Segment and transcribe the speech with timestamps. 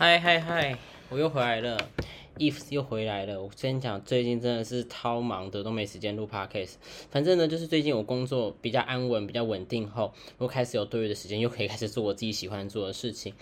[0.00, 0.78] 嗨嗨嗨，
[1.08, 1.76] 我又回来了
[2.36, 3.42] ，If 又回来了。
[3.42, 6.74] 我跟你讲，最近真的是超忙的，都没时间录 podcast。
[7.10, 13.34] 反正呢，就是最近我工作比较安稳、比较稳定后，我开始有多余的时间，又可以开始做我自己喜欢做的事情。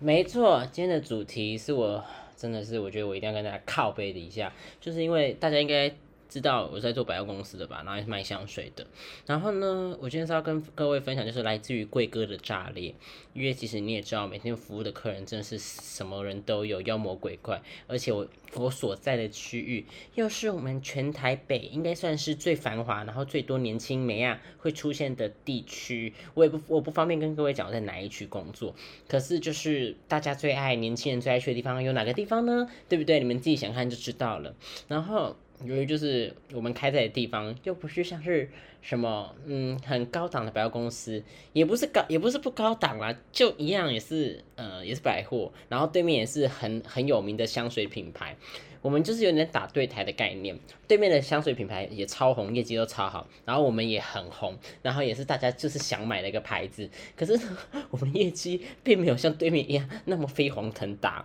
[0.00, 2.02] 没错，今天的主题是我
[2.36, 5.94] 真的是我觉得我一定要跟大家靠背的一下，就是因为大家应该。
[6.32, 8.86] 知道我在做百货公司的吧，然后是卖香水的。
[9.26, 12.94] 然后呢，我今天是要跟各位分享，就是来自于贵哥的炸裂。
[13.34, 17.60] 因为其实你也知道，每天服务的客人真的是什么人都有，妖魔鬼怪。
[17.86, 26.14] 而且我我所在的区域又是我们全台北应该算是最繁华，然后最多年轻美啊会出现的地区。
[26.32, 28.74] 我也不我不方便跟各位讲我在哪一区工作，
[29.06, 32.66] 可是就是大家最爱年轻人最爱去的地方有哪个地方呢？
[32.88, 33.18] 对不对？
[33.18, 34.54] 你们自己想看就知道了。
[34.88, 35.36] 然后。
[35.64, 48.36] 由于就是我们开在的地方，又不是像是什么嗯很高档的百货公司，也不是高也不是不高档啦，就一样也是呃也是百货，然后对面也是很很有名的香水品牌，
[48.80, 57.38] 我们就是有点打对台的概念，对面的香水品牌也超红，业绩都超好，然后我们也很红，然后也是大家就是想买的一个牌子，可是
[57.90, 61.24] 我们业绩并没有像对面一样那么飞黄腾达。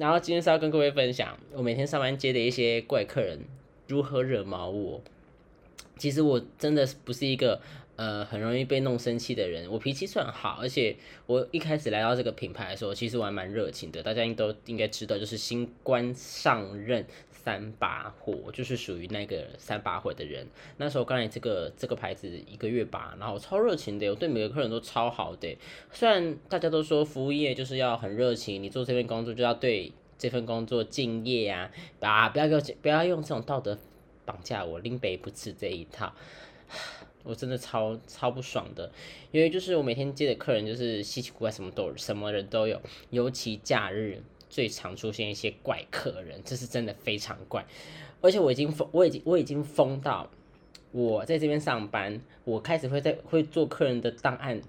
[0.00, 3.38] 然后今天是要跟各位分享，我每天上班接的一些怪客人
[3.86, 5.02] 如何惹毛我。
[5.98, 7.60] 其实我真的不是一个
[8.00, 14.02] 呃很容易被弄生气的人，我脾气算好，而且我一开始来到这个品牌的时候，其实我还蛮热情的。
[14.02, 17.04] 大家应都应该知道，就是新官上任。
[17.42, 20.46] 三把火就是属于那个三把火的人。
[20.76, 25.56] 那时候刚来这个这个牌子一个月吧，然后超热情的，我对每个客人都超好的。
[25.90, 31.70] 虽然大家都说服务业就是要很热情，你做这份工作就要对这份工作敬业啊，
[32.00, 33.78] 啊不要给我不要用这种道德
[34.26, 36.12] 绑架我，拎北不吃这一套，
[37.22, 38.90] 我真的超超不爽的。
[39.32, 44.22] 因为就是我每天接的客人就是稀奇古怪，什么都什么人都有，尤其假日。
[44.52, 47.64] 最常出现一些怪客人，这是真的非常怪，
[48.20, 50.28] 而且我已经疯，我已经我已经疯到
[50.90, 54.60] 我在这边上班，我开始会在会做客人的档案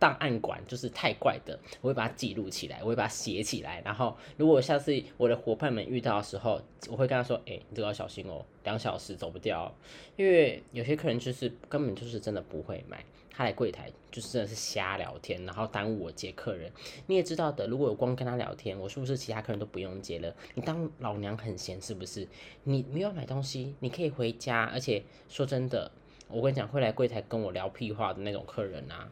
[0.00, 9.72] 档案馆，就是太怪的，我会把它记录起来，我会把它写起来，然后如果下次我的伙伴们遇到的时候，我会跟他说，哎，你这个要小心哦，两小时走不掉，
[10.16, 13.04] 因为有些客人就是根本就是真的不会买。
[13.32, 16.70] 他来柜台就是真的是瞎聊天，然后耽误我接客人。
[17.06, 20.34] 你也知道的，如果我光跟他聊天，我是不是其他客人都不用接了？
[20.54, 22.28] 你当老娘很闲是不是？
[22.64, 24.64] 你没有买东西，你可以回家。
[24.64, 25.90] 而且说真的，
[26.28, 29.10] 我跟你讲，会来柜台跟我聊屁话的那种客人啊，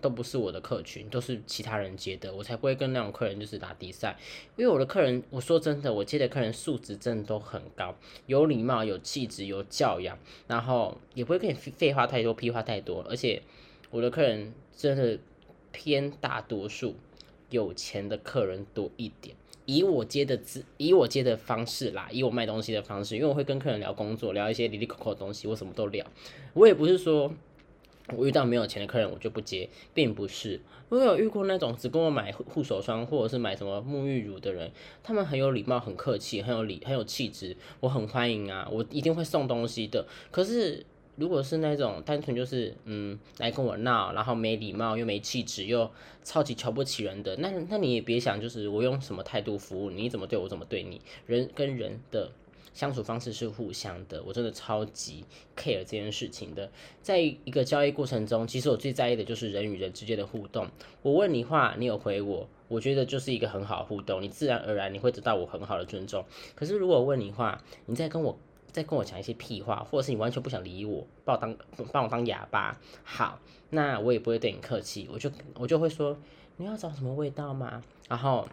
[0.00, 2.34] 都不是我的客群，都是其他人接的。
[2.34, 4.16] 我才不会跟那种客人就是打比赛，
[4.56, 7.94] 因为我的客人，我说真的，我接的客人素质真的都很高，
[8.26, 13.42] 有礼貌、有气质、有教养，然后也不会跟你废话太多、屁话太多，而且。
[13.90, 15.18] 我的客人真的
[15.72, 16.94] 偏大多数
[17.48, 19.34] 有钱的客人多一点，
[19.64, 26.06] 以我接的资，以我接的方式啦，以我卖东西的方式，因为我会跟客人聊工作，聊一些里里口口的东西，我什么都聊。
[26.52, 27.32] 我也不是说
[28.16, 30.60] 我遇到没有钱的客人我就不接，并不是。
[30.88, 34.70] 我有遇过那种只跟我买护手霜或者是买什么沐浴乳的人，
[35.02, 40.06] 他们很有礼貌、很客气、很有礼、很有气质，我很欢迎啊，我一定会送东西的。
[40.30, 40.84] 可是。
[41.20, 45.90] 如果是那种单纯就是嗯来跟我闹，然后没礼貌又没气质又
[46.22, 51.00] 超级瞧不起人的，那那你也别想就是我用什么态度服务你，怎么对我怎么对你。
[51.26, 52.30] 人跟人的
[52.78, 55.24] 相处方式是互相的，我真的超级
[55.56, 56.70] care 这件事情的。
[57.02, 60.68] 在一个交易过程中，其实我最在意的就是人与人之间的互动。
[61.02, 66.24] 我问你话，你有回我，我觉得就是一个很好的互动，你自然而然你会得到我很好的尊重。
[66.54, 68.38] 可是如果我问你话，你在跟我。
[68.70, 71.56] 在跟我讲一些屁话，或者是你完全不想理我，把我当
[71.90, 73.40] 把我当哑巴，好，
[73.70, 76.16] 那我也不会对你客气，我就我就会说
[76.58, 77.82] 你要找什么味道吗？
[78.08, 78.46] 然后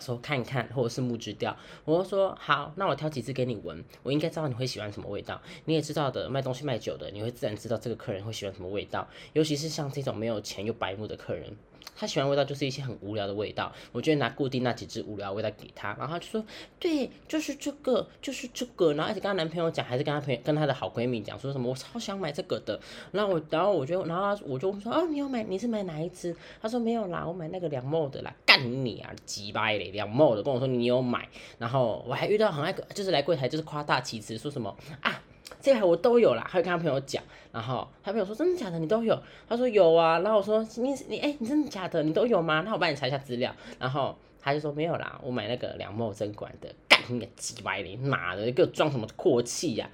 [0.00, 5.40] 说看一看，或者是木质调，我说好，那我挑几支给你闻，我应该知道你会喜欢什么味道。
[5.64, 11.56] 你也知道的，卖东西卖久的，你会自然知道这个客人会喜欢什么味道，尤其是像这种没有钱又白目的客人。
[11.96, 16.44] 他喜欢味道就是一些很无聊的味道，我就拿固定那几支无聊味道给他，然后他就说，
[16.78, 22.78] 对，就是这个，就是这个，然后而且跟他男朋友讲，还是跟他朋友跟他的好闺蜜讲，说什么我超想买这个的，
[23.12, 26.34] 然后我，然后我就，然后我就说，啊，你要买，你是买哪一支？
[26.60, 31.28] 他说没有啦，我买那个两毛的啦，干你啊，鸡巴嘞，两毛的，跟我说你有买，
[31.58, 35.22] 然后我还遇到很爱，就是来柜台就是夸大其词，说什么啊。
[35.64, 39.18] 这台我都有啦，他会跟他朋友讲，然后他朋友说真的假的，你都有？
[39.48, 42.02] 他说有啊，然后我说你你哎，你真的假的？
[42.02, 42.62] 你都有吗？
[42.66, 49.88] 那我帮你查一下资料，然后他就说没有啦，我买那个两墨针管的，干你个鸡歪的，妈的，给我装什么阔气呀？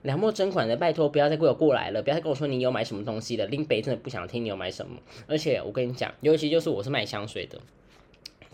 [0.00, 7.58] 两墨针管的，拜托不要再给我过来了，不要再跟我说你有买什么东西的，林北真的不想听你有买什么，而且我跟你讲，尤其就是我是卖香水的。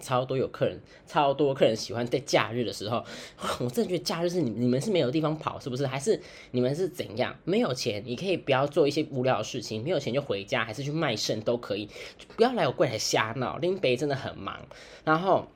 [0.03, 3.03] 超多有客人，超多客人喜欢在假日的时候，
[3.65, 5.87] 我真的觉得假日是你你们是没有地方跑，是不是？
[5.87, 6.21] 还是
[6.51, 7.35] 你们是怎样？
[7.45, 11.89] 没有钱，你可以不要做一些无聊的事情，没有钱就回家，还是去卖肾都可以，
[12.37, 13.57] 不要来我柜台瞎闹。
[13.59, 14.59] 林北真的很忙，
[15.05, 15.47] 然后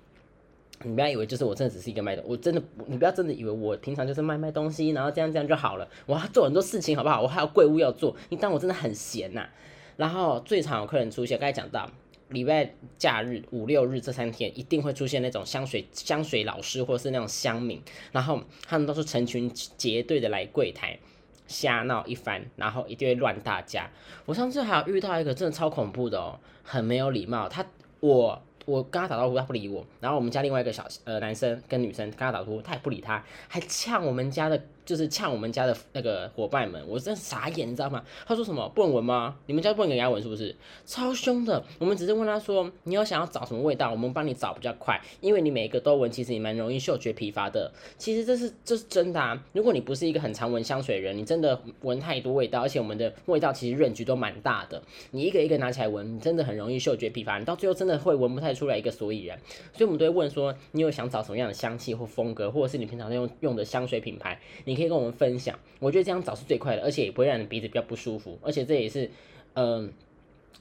[0.83, 7.21] 你不要以为就是我真的只是一个卖的，我真的你不要真的以为我平常就是卖卖东西，然后这样这样就好了，我要做很多事情，好不好？
[7.21, 9.49] 我还有柜务要做，你当我真的很闲呐？
[9.97, 11.91] 然后最常有客人出现，刚才讲到。
[12.29, 17.81] 礼拜假日五六日这三天一定会出现那种香水香水老师或者是那种香民，
[18.13, 20.99] 然后他们都是成群结队的来柜台
[21.47, 23.89] 瞎闹一番，然后一定会乱大家。
[24.25, 27.49] 我上次还有遇到一个真的超恐怖的哦，很没有礼貌。
[27.49, 27.65] 他
[28.01, 29.87] 我我跟他打招呼，他不理我。
[30.01, 34.61] 然后我们家另外一个小呃男生跟女生跟他打招呼，他也不理他，还呛我们家的。
[34.87, 38.05] 就是呛我们家的那个伙伴们，我真傻眼，你知道吗？
[38.25, 39.37] 他说什么不能闻吗？
[39.47, 40.55] 你们家不能给人家闻是不是？
[40.87, 41.63] 超凶的。
[41.81, 47.73] 我们只是问他说，你有想要找什么味道，我们帮你找比较快，因为你每一个都闻，其实你蛮容易嗅觉疲乏的。
[47.99, 49.45] 其实这是这是真的啊。
[49.53, 54.81] 如果你不是一个很常闻香水人，你真的闻太多味道，而且我们的味道其实润局都蛮大的，
[55.11, 59.37] 你一个一个拿起来闻，你真的很容易嗅觉疲乏，你到最后真的会闻不太出来一个所以然。
[59.73, 64.76] 所以我们都会问说，你有想找什么样的香气或风格，或者是你平常用用的香水品牌，你。
[64.77, 69.11] 可以跟我们分享，我觉得这样找是最快的，而且也不会让你鼻子比较不舒服，而且这也是
[69.55, 69.93] 嗯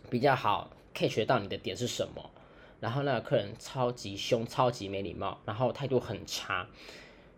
[0.09, 2.31] 比较好可以学到你的点是什么。
[2.79, 6.67] 然后那个客人超级凶，超级没礼貌，然后态度很差。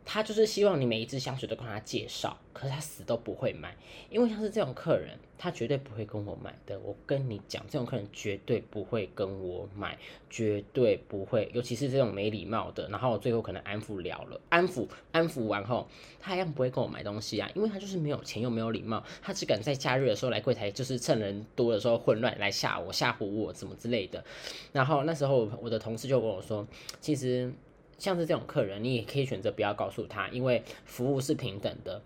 [0.10, 3.76] 他就是希望你每一支香水都跟他介绍，可是他死都不会买，
[4.10, 6.80] 因为像是这种客人，他绝对不会跟我买的。
[6.80, 9.98] 我跟你讲，这种客人绝对不会跟我买，
[10.30, 12.88] 绝对不会，尤其是这种没礼貌的。
[12.88, 15.86] 然后我最后可能安抚了了，安抚安抚完后，
[16.22, 24.24] 他一样不会跟我买东西啊，因为他就是没有钱又没有礼貌，他只敢在假日的时候来柜台，就是趁人多的时候混乱来吓我、吓唬我，怎么之类的。
[24.72, 26.66] 然后那时候我的同事就跟我说，
[27.02, 27.52] 其实。
[27.98, 32.02] 像是这种客人，你也可以选择不要告诉他，因为服务是平等的。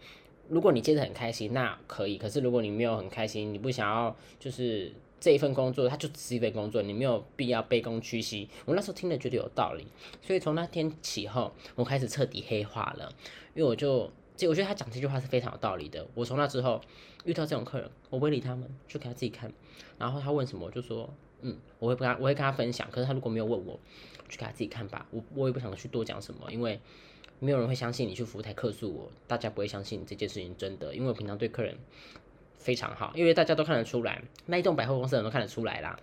[0.50, 8.50] 如果你接得很开心，那可以；可是如果你没有很开心，你不想要，就是这一份工作，它就只是一份工作，你没有必要卑躬屈膝。
[8.66, 9.88] 我那时候听了觉得有道理，
[10.22, 13.14] 所以从那天起后，我开始彻底黑化了。
[13.54, 16.06] 因为我就，就我觉得他讲这句话是非常有道理的。
[16.16, 16.82] 我从那之后
[17.24, 19.52] 遇到这种客人，我不会理他们，就给他自己看。
[19.98, 22.90] 然后他问什么，我就说，嗯，我会跟他，我会跟他分享。
[22.92, 23.80] 可是他如果没有问我。
[24.31, 26.80] 去给他自己看吧，我我也不想去多讲什么，因为
[27.39, 31.75] 没有人会相信你去服务台客诉我，大家不会相信这件事情真的，因为我平常对客人
[32.57, 36.00] 非常好，因为大家都看得出来，那一栋百货公司人都看得出来啦，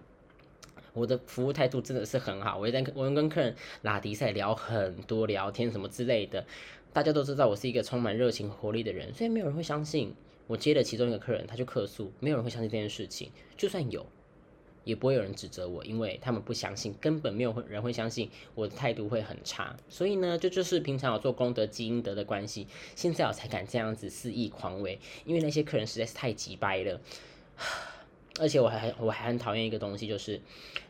[0.92, 6.44] 我的服务态度真的是很好，我也在我跟客人拉迪赛聊很多聊天什么之类的，
[6.92, 10.14] 大家都知道我是一个充满热情活力的人，所以没有人会相信
[10.46, 14.04] 我接了其中一个客人他就客诉，没有人会相信这件事情，就算有。
[14.84, 19.76] 也不会有人指责我，因为他们不相信，根本没有人会相信我的态度会很差。
[19.88, 22.66] 所以呢，这就是平常有做功德积阴德的关系。
[22.94, 27.00] 现在我才敢这样子肆意狂为，因为那些客人实在是太急掰了。
[28.40, 30.40] 而且我还我还很讨厌一个东西，就是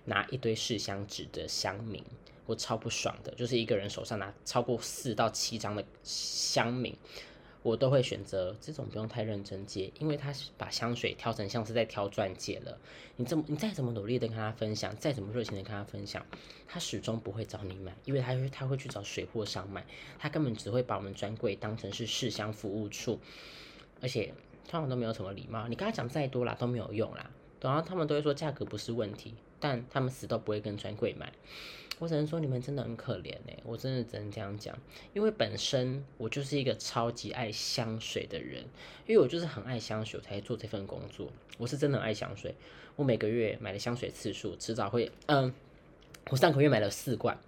[0.05, 2.05] 拿一堆试香纸的香名，
[2.44, 3.32] 我超不爽的。
[3.37, 6.94] 就是一个人手上拿超过四到七张的香名。
[7.69, 12.79] 我都会选择这种不用太认真接，因为他是把香水挑成像是在挑钻戒了。
[13.17, 16.25] 你怎么你再怎么努力的跟他分享，再怎么热情的跟他分享，
[16.67, 19.85] 他始终不会找你买，因为他会他会去找水货商买，
[20.19, 23.21] 他根本只会把我们专柜当成是试香服务处，
[24.00, 24.33] 而且
[24.69, 31.33] 通常都没有什么礼貌，你跟他讲再多啦都没有用啦，然后他们都会说价格不是问题，但他们死都不会跟专柜买。
[31.99, 34.76] 我只能说你们真的很可怜哎，我真的只能这样讲，
[35.12, 38.64] 因为本身我就是一个超级爱香水的人，
[39.07, 42.55] 因为我就是很爱香水我才做这份工作，我是真的很爱香水，
[42.97, 45.52] 我每个月买的香水次数迟早会，嗯，
[46.31, 47.38] 我上个月买了四罐。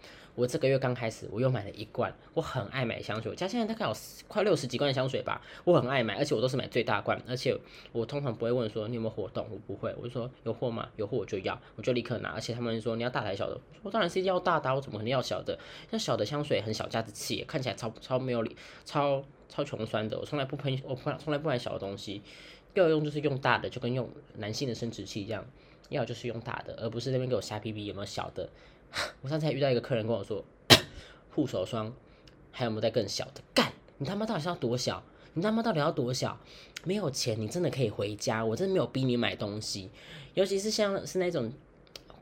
[0.41, 2.11] 我这个月刚开始，我又买了一罐。
[2.33, 3.95] 我很爱买香水，我家现在大概有
[4.27, 5.43] 快六十几罐香水吧。
[5.65, 7.23] 我很爱买，而且我都是买最大罐。
[7.29, 7.55] 而且
[7.93, 10.89] 我通常不会问说你有没有活动，我不会，我就说有货吗？
[10.97, 12.31] 有货我就要，我就立刻拿。
[12.31, 15.59] 而且他们说你要大台小的，我当然是要大的，我怎么可能要小的？
[15.91, 18.57] 像小的香水很小家子气，看起来超超没有理，
[18.87, 20.19] 超超穷酸的。
[20.19, 22.23] 我从来不喷，我从来不买小的东西，
[22.73, 25.45] 要用就是用大的，就跟用男性的生殖器一样，
[25.91, 28.49] 要就是用大的，而不是那边给我瞎逼逼有没有小的。
[29.23, 30.45] 我上次还遇到一个客人跟我说，
[31.35, 31.93] 护手霜
[32.51, 33.41] 还有没有再更小的？
[33.55, 35.03] 干，你他妈到底是要多小？
[35.35, 36.39] 你他妈到底要多小？
[36.85, 39.91] 没有钱，你真的可以回家，我真的没有逼你买东西。
[40.35, 41.53] 尤其是像是那种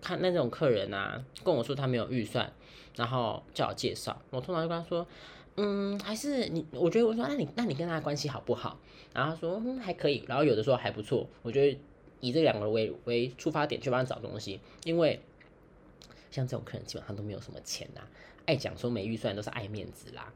[0.02, 2.52] 看那种客人啊，跟我说他没有预算，
[2.96, 5.06] 然后叫我介绍，我通常就跟他说，
[5.56, 8.78] 嗯，还是你，我觉得我说，那你那你跟他关系好不好？
[9.14, 10.25] 然后他说，还可以。
[10.26, 11.78] 然后有的时候还不错，我觉得
[12.20, 15.20] 以这两个为为出发点去帮他找东西，因为。
[16.30, 18.00] 像这种客人基本上都没有什么钱呐，
[18.47, 20.32] 爱讲说没预算都是爱面子啦。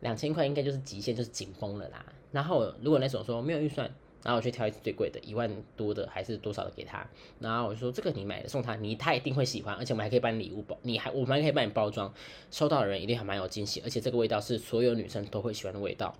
[0.00, 2.04] 两千块应该就是极限，就是紧绷了啦。
[2.30, 3.90] 然后如果那种说没有预算，
[4.22, 7.04] 然后我去挑一次最贵的，一万多的还是多少的给他，
[7.40, 12.12] 然后我就说这个你买了送他，你他一定会喜欢，而且我们还可以帮你礼物包，你还我们还可以帮你包装，
[12.50, 16.14] 收到的人一定还蛮有惊喜，而且这个味道是所有女生都会喜欢的味道。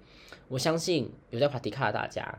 [0.49, 2.39] 我相信有在帕迪卡的大家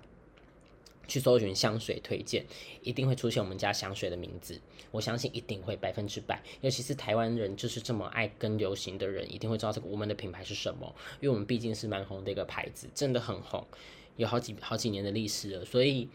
[1.09, 2.45] 去搜寻香水推荐，
[2.81, 4.61] 一定会出现我们家香水的名字。
[4.91, 13.67] 我相信一定会百分之百，尤其是台湾人就是这么爱跟流行的人，一定会知道这个我们的品牌是什么，因为我们毕竟是蛮红的一个牌子，真的很红，
[14.15, 16.07] 有好几好几年的历史了，所以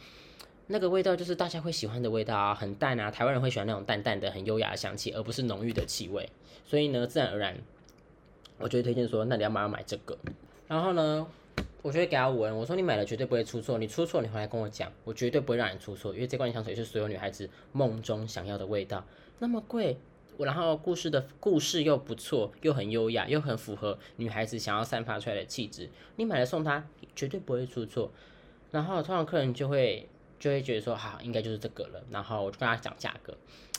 [0.66, 6.28] 那个味道就是大家会喜欢的味道啊，很淡啊，台湾人会喜欢那种淡淡的、很优雅的香气，而不是浓郁的气味，
[6.66, 7.56] 所以呢，自然而然，
[8.58, 10.16] 我就会推荐说，那你要买要买这个，
[10.66, 11.26] 然后呢？
[11.84, 19.04] 我就会给他闻，我说你买了绝对不会出错，你出错你回来跟我讲，我绝对不会让你出错，因为这罐香水是所有女孩子梦中想要的味道，
[19.38, 19.98] 那么贵，
[20.38, 28.10] 然后故事的故事又不错，又很优雅，又很符合女孩子想要散发出来的气质，你买了送她绝对不会出错，
[28.70, 33.36] 然后通常客人就会就会觉得说好，应该就是这个了，然后我就跟他讲价格。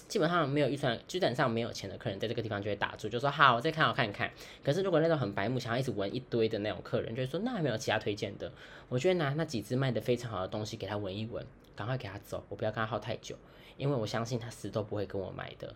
[0.08, 4.32] 基本上没有预算，基本上没有钱的客人，在这个地方就会打住，就说好，我再看，我看看。
[4.64, 8.52] 可是如果那种很白目，想要一直闻一堆的那种客人，就会说那还没有其他推荐的。
[8.88, 11.44] 我觉得拿那几支卖的非常好的东西给他闻一闻，
[11.76, 13.36] 赶快给他走，我不要跟他耗太久，
[13.78, 15.74] 因为我相信他死都不会跟我买的。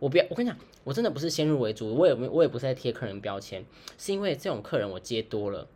[0.00, 3.64] 我不要，我跟你讲，我真的不是先入为主，我也没，我也不是在贴客人标签，
[3.96, 5.66] 是因为这种客人我接多了，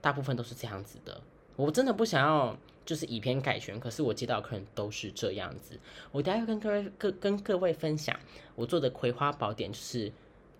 [0.00, 1.20] 大部分都是这样子的，
[1.54, 2.56] 我真的不想要。
[2.84, 5.78] 就是以偏概全，可是我接到客人都是这样子。
[6.10, 8.18] 我等下跟各位各跟各位分享
[8.56, 10.10] 我做的葵花宝典，就是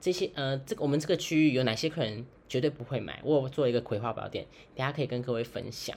[0.00, 4.46] 这些呃，这个我们这个区域有哪些客人绝对不会买，我做一个葵花宝典，
[4.76, 5.96] 等下可以跟各位分享。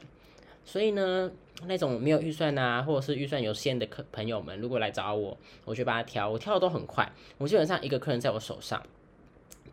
[0.65, 1.31] 所以呢，
[1.67, 8.81] 那种没有预算啊，或者是预算有限的客朋友们，如果来找我，我就帮他挑，我挑的都很快，我基本上一个客人在我手上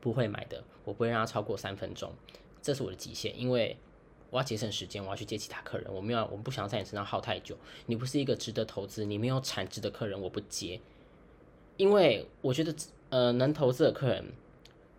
[0.01, 2.13] 不会买的，我不会让他超过三分钟，
[2.61, 3.77] 这是我的极限，因为。
[4.31, 5.93] 我要节省时间，我要去接其他客人。
[5.93, 7.57] 我没有，我不想在你身上耗太久。
[7.87, 10.81] 你不是一个值得投资，你没有产值的客人，我不接。
[11.77, 12.75] 因为我觉得，
[13.09, 14.25] 呃，能投资的客人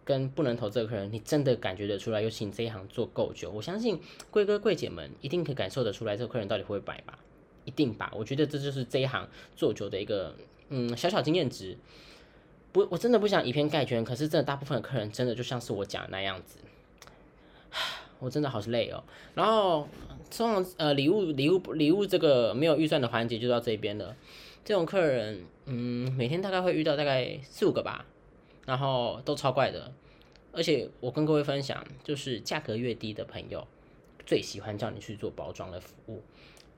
[0.03, 2.21] 跟不能投资的客人，你真的感觉得出来。
[2.21, 7.17] 尤其你这一行做够久，我相信贵哥贵姐们一定可以感受得出来，这个客人到底会不会买吧？
[7.63, 8.11] 一定吧？
[8.15, 10.35] 我觉得这就是这一行做久的一个，
[10.69, 11.77] 嗯，小小经验值。
[12.71, 16.57] 不，我真的不想以偏概全，可是真的大部分的客人真的就像是我讲的那样子。
[18.21, 19.89] 我真的好累哦，然后
[20.29, 24.15] 送呃礼物礼物礼物这个没有预算的环节就到这边了。
[24.63, 28.05] 这种客人，嗯，每天大概会遇到大概四五个吧，
[28.67, 29.91] 然后都超怪的。
[30.51, 33.67] 而且我跟各位分享，就是价格越低的朋友，
[34.23, 36.21] 最喜欢叫你去做包装的服务，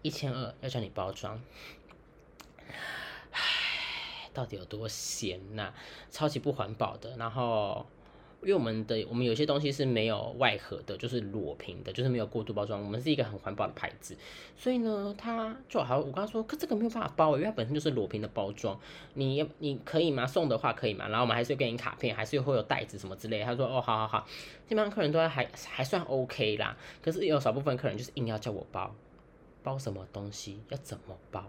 [0.01, 1.41] 一千二要叫你包装，
[3.31, 5.73] 唉，到底有多闲呐？
[6.09, 7.85] 超级不环保的，然后。
[8.43, 12.83] 因为我们的我们有些东西是没有外盒的，就是裸瓶的，就是没有过度包装。
[12.83, 14.15] 我们是一个很环保的牌子，
[14.57, 15.97] 所以呢，它就好。
[15.97, 18.79] 我刚刚说，可这个没有办法包，因为它本身就是裸瓶的包装。
[19.13, 20.27] 你你可以吗？
[20.27, 21.07] 送的话可以吗？
[21.07, 23.43] 然后我们还是给你卡片，还是会有袋子什么之类。
[23.43, 24.27] 他说，哦，好好好，
[24.67, 26.77] 基本上客人都还还算 OK 啦。
[27.01, 28.93] 可是有少部分客人就是硬要叫我包，
[29.63, 31.45] 包什么东西，要怎么包？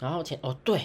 [0.00, 0.80] 然后前哦，对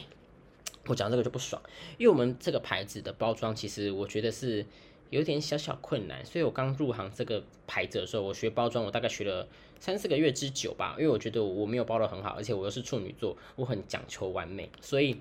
[0.87, 1.61] 我讲这个就不爽，
[1.97, 4.65] 因为我们这个牌子的包装，其实我觉得是。
[5.13, 9.47] 有点小小困难，所以我刚入行这个牌子的时候，我学包装，我大概学了
[9.79, 10.95] 三四个月之久吧。
[10.97, 15.19] 因为我觉得我没有包的很好，而且我又是处女座，我很讲求完美，所以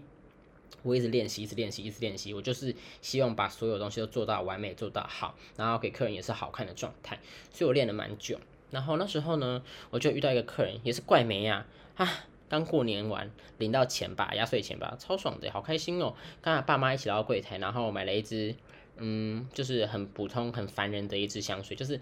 [0.82, 2.32] 我一直练习，一直练习，一直练习。
[2.32, 7.18] 我就是希望把所有东西都做到完美，做到好，然后给客人也是好看的状态。
[7.52, 8.40] 所以我练了蛮久。
[8.70, 12.08] 然后那时候呢，我就遇到一个客人，也是怪美呀，啊，
[12.48, 16.14] 刚过年完，领到钱吧，压岁钱吧，超爽的，好开心哦。
[16.40, 18.54] 跟他爸妈一起到柜台，然后买了一支。
[18.96, 22.00] 嗯，就是很普通、很烦人的一支香水，就是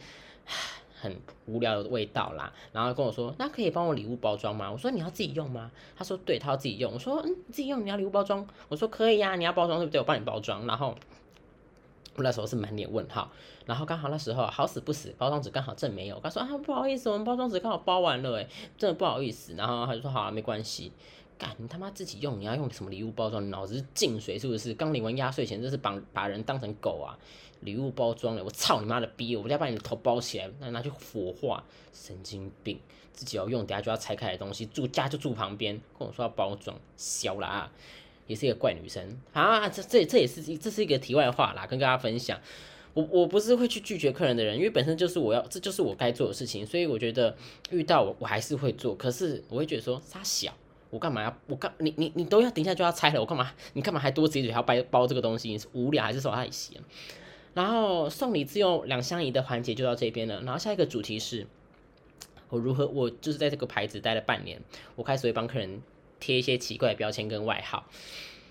[1.01, 1.17] 很
[1.47, 2.53] 无聊的味道啦。
[2.73, 4.71] 然后跟我说，那可以帮我礼物包装吗？
[4.71, 5.71] 我说你要自己用吗？
[5.97, 6.93] 他说对，他要自己用。
[6.93, 8.47] 我说嗯，自己用，你要礼物包装？
[8.69, 10.01] 我说可以呀，你要包装对不对？
[10.01, 10.67] 我帮你包装。
[10.67, 10.95] 然后
[12.17, 13.31] 我那时候是满脸问号，
[13.65, 16.21] 然后刚好那时候好死不死，包装纸刚好正没有。
[16.21, 19.55] 他说啊，不好意思，我们包装纸刚好包完了，哎，真的不好意思。
[19.57, 20.93] 然后他就说好啊，没关系。
[21.41, 23.43] 干你他妈自己用，你要用什么礼物包装？
[23.43, 24.75] 你脑子进水是不是？
[24.75, 27.17] 刚领完压岁钱，这是把把人当成狗啊！
[27.61, 29.35] 礼物包装了，我操你妈的逼！
[29.35, 32.79] 我不要把你的头包起来，那拿去火化，神经病！
[33.15, 37.73] 自己要用，等下就要拆开的东西，住家就住旁边，跟我说要包装，小啦！
[38.27, 39.69] 也是一个怪女生啊！
[39.69, 42.39] 这这这也是这是一个题外话啦，跟大家分享。
[42.93, 47.37] 我我不是会去拒绝客人的人，因为本身就是我要，这就是我该做的事情，所以我觉得
[47.71, 50.53] 遇到我我还是会做，可是我会觉得说他小。
[50.91, 55.49] 我干嘛要我干你你你都要等一下就要拆了，我干嘛你干嘛还多自己还要包包这个东西？
[55.51, 56.81] 你是无聊还是手太闲？
[57.55, 60.41] 然后送礼自用两相宜的环节就到这边了。
[60.43, 61.47] 然后下一个主题是，
[62.49, 64.61] 我如何我就是在这个牌子待了半年，
[64.95, 65.83] 我开始会帮客人
[66.21, 67.87] 贴一些奇怪的标签跟外号，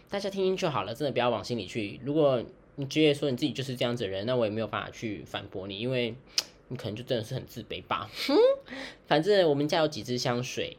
[0.09, 1.99] 大家听听就好了，真的不要往心里去。
[2.03, 2.43] 如果
[2.75, 6.15] 你直接说你自己就是这样子的人，那我也没有办法去反驳你，因为
[6.67, 8.09] 你可能就真的是很自卑吧。
[9.07, 10.77] 反正我们家有几支香水，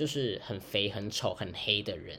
[0.00, 2.18] 就是很肥、很丑、很黑的人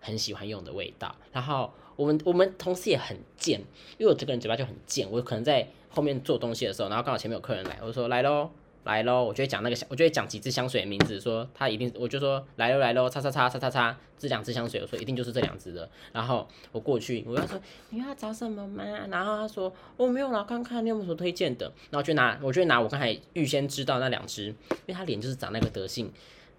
[0.00, 1.14] 很喜欢用的味道。
[1.30, 3.60] 然后我们我们同事也很贱，
[3.98, 8.50] 因为我这个人嘴巴就很贱，我可能在后面做东西的时候，然后刚好前面有客人来，我就说来喽。
[8.82, 15.86] 来喽，我就会讲那个，我就会讲几支香水的名字，说他一定，我就说来喽来喽，叉叉叉叉叉叉，这两支香水，我说一定就是这两支的。
[16.12, 17.60] 然后我过去，我要说
[17.90, 18.82] 你要找什么吗？
[19.10, 21.70] 然后他说我没有了，看看你有没有什么推荐的。
[21.90, 24.54] 然后就拿，我就拿我刚才预先知道那两支，因
[24.86, 26.10] 为他脸就是长那个德性。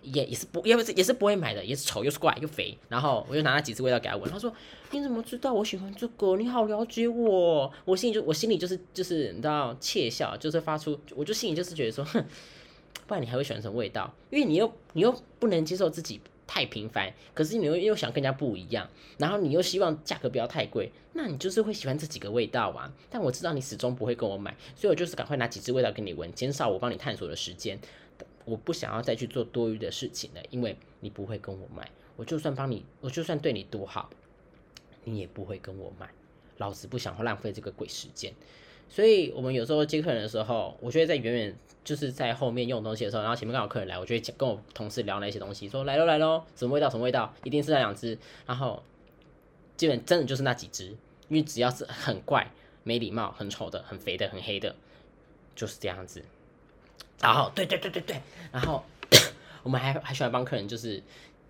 [0.01, 4.51] 也也是不，也不是也是不会买的，也是丑又是怪又肥，然后我就拿那几支味道给他闻，他说
[4.91, 6.35] 你怎么知道我喜欢这个？
[6.37, 12.25] 你好了解我，我心里就我心里就是就是你知道窃笑，就是发出，我就心里就是觉得说，哼，
[13.07, 14.13] 不然你还会喜欢什么味道？
[14.29, 22.91] 因为你又你又不能接受自己太平凡，可是你又又想更加不一样，然后你又希望价格不要太贵，那你就是会喜欢这几个味道啊。
[23.09, 27.79] 但我知道你始终不会跟我买，所以我就是赶快拿几支味道给你闻，减少我帮你探索的时间。
[28.51, 31.89] 我不想要再去做多余的事情了，因为你不会跟我买。
[32.17, 34.09] 我就算帮你，我就算对你多好，
[35.05, 36.09] 你也不会跟我买。
[36.57, 38.33] 老子不想浪费这个鬼时间。
[38.89, 48.17] 所以，我们有时候接客人的时候，我觉得在远远就是在后面用东西的时候，然后前面刚好客人来，我就会跟我同事聊那些东西，说来喽来喽，什么味道什么味道，一定是那两只。
[48.45, 48.83] 然后
[49.77, 50.87] 基本真的就是那几只，
[51.29, 52.51] 因为只要是很怪、
[52.83, 54.75] 没礼貌、很丑的、很肥的、很黑的，
[55.55, 56.21] 就是这样子。
[57.21, 58.83] 然后，对对对对对，然后
[59.63, 61.01] 我们还还喜欢帮客人就是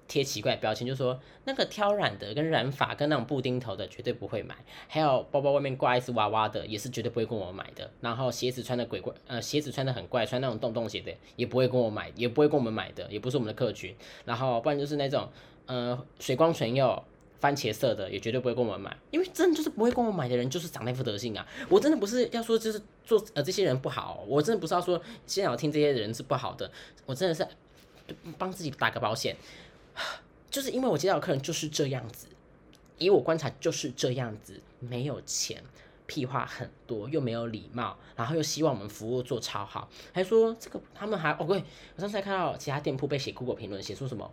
[0.07, 4.55] 贴奇怪标签，就说那个挑染的跟染发跟那种布丁头的绝对不会买，
[4.87, 7.89] 还有包包外面挂一只娃娃的也是绝对不会跟我买的。
[8.01, 13.95] 然后鞋子穿的鬼怪，呃，鞋子穿的很怪，穿那种洞洞鞋的也不会跟我买，也不会跟我们买的，也不是我们的客群。
[14.25, 15.29] 然后不然就是那种
[15.67, 17.03] 呃水光唇釉。
[17.41, 21.45] 番茄色的也绝对不会跟我们买，因为真的就是不会跟我买的人就是长那副德性啊！
[21.67, 26.71] 我真的不是要说就是做呃这些人不好，我真的不是要说现在我听这些人是不好的，
[27.07, 27.45] 我真的是
[28.37, 29.35] 帮自己打个保险，
[30.51, 32.27] 就是因为我接到的客人就是这样子，
[32.99, 35.63] 以我观察就是这样子，没有钱，
[36.05, 41.63] 屁话很多，又没有礼貌，然后又希望我们服务做超好，还说这个他们还哦对，
[41.95, 44.31] 我上次还看到其他店铺被写 Google 评论，写出什么？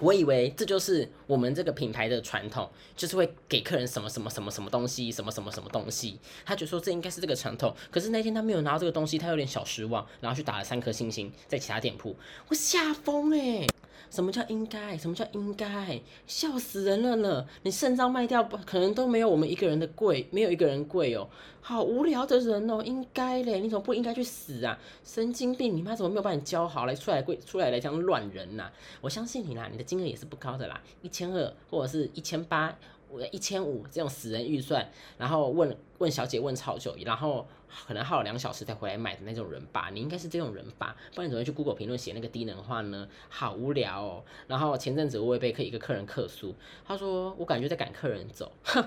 [0.00, 6.18] 我以为这就是我们这个品牌的传统，就是会给客人什么什么什么什么东西，什么什么什么东西。
[6.44, 12.16] 他就说这应该是这个传统，可是那天他没有拿到这个东西，他有点小失望，然后去打了三颗星星在其他店铺。
[12.48, 13.66] 我吓疯哎！
[14.08, 14.96] 什么叫应该？
[14.96, 16.00] 什么叫应该？
[16.26, 17.46] 笑死人了呢！
[17.62, 21.28] 你肾脏卖掉可能都没有我们一个人的贵，没有一个人贵哦。
[21.60, 24.78] 好无聊的人哦，应该嘞，你怎么不应该去死啊？
[25.04, 25.76] 神经病！
[25.76, 28.70] 你妈怎么没有把你教好来出来贵出来来这样乱人呐？
[29.00, 32.76] 我相信你啦，你的金额也是不高的啦，一千二或者是一千八。
[33.10, 37.46] 我一千五这种死人预算，然后问问小姐问超久，然后
[37.86, 40.96] 可能耗了两小时才回来买的那种人吧，你应该是这种人吧？
[41.14, 43.08] 不然你怎么会去 Google 评论写那个低能话呢？
[43.28, 44.24] 好无聊哦。
[44.46, 46.54] 然后前阵子我也被客一个客人客诉，
[46.86, 48.84] 他说我感觉在赶客人走，哼，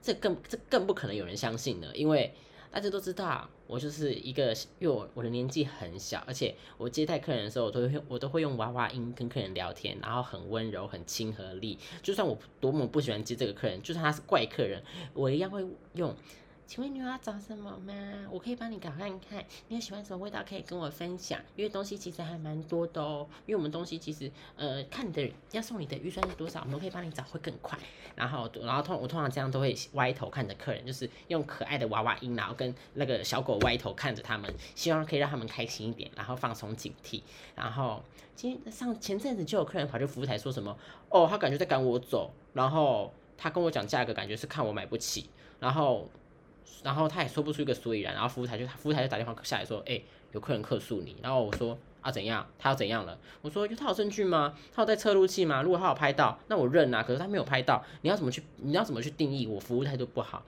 [0.00, 2.32] 这更这更不可能有人相信的，因为。
[2.76, 11.78] 大家都知道，我就是一个，因为我我的年纪很小，而且我接待客人的时候，我都会我都会用娃娃音跟客人聊天，然后很温柔、很亲和力。
[12.02, 14.82] 就算我多么不喜欢接这个客人，就算他是怪客人，
[15.14, 16.14] 我一样会用。
[16.66, 17.94] 请问你要找什么吗？
[18.28, 19.44] 我可以帮你搞看看。
[19.68, 21.40] 你有喜欢什么味道，可以跟我分享。
[21.54, 23.24] 因为东西其实还蛮多的哦。
[23.46, 27.78] 因为我们东西其实，呃，看你的要送你的预算是多少，我们可以帮你找会更快。
[28.16, 37.22] 然后，然后通我通常这样都会歪头看着客人，就是用可爱的娃娃音，然后跟那个小狗歪头看着他们，希望可以让他们开心一点，然后放松警惕。
[37.54, 38.02] 然后
[38.34, 40.76] 今上前阵子就有客人跑去服务台说什么，
[41.10, 46.08] 哦，他感觉在赶我走，然后他跟我讲价格，感觉是看我买不起，然后。
[46.82, 50.00] 然后他也说不出一个所以然，然后服务台就服务台就打电话下来说，哎，
[50.32, 51.16] 有客人客诉你。
[51.22, 52.46] 然后我说啊怎样？
[52.58, 53.18] 他要怎样了？
[53.42, 54.54] 我说有他有证据吗？
[54.72, 55.62] 他有带测录器吗？
[55.62, 57.02] 如果他有拍到，那我认啊。
[57.02, 58.42] 可是他没有拍到，你要怎么去？
[58.56, 60.44] 你要怎么去定义我服务态度不好？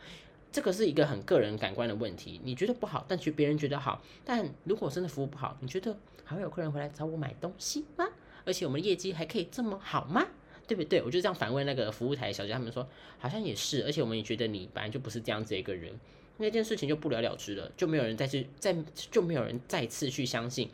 [0.51, 2.41] 这个是一个很个人感官的问题。
[2.43, 4.03] 你觉得不好，但其实别人觉得好。
[4.25, 8.07] 但如果真的服务不好，你觉得还会有客人回来找我买东西吗？
[8.45, 10.27] 而且我们的业绩还可以这么好吗？
[10.69, 11.03] 对不对？
[11.03, 12.87] 我就这样反问那个服务台小姐，他们说
[13.19, 15.99] 好像也是，而且我们也觉得你本来就不是这样子一个人，
[16.37, 20.71] 那件事情就不了了之了，就没有人再去再就没有人再次去相信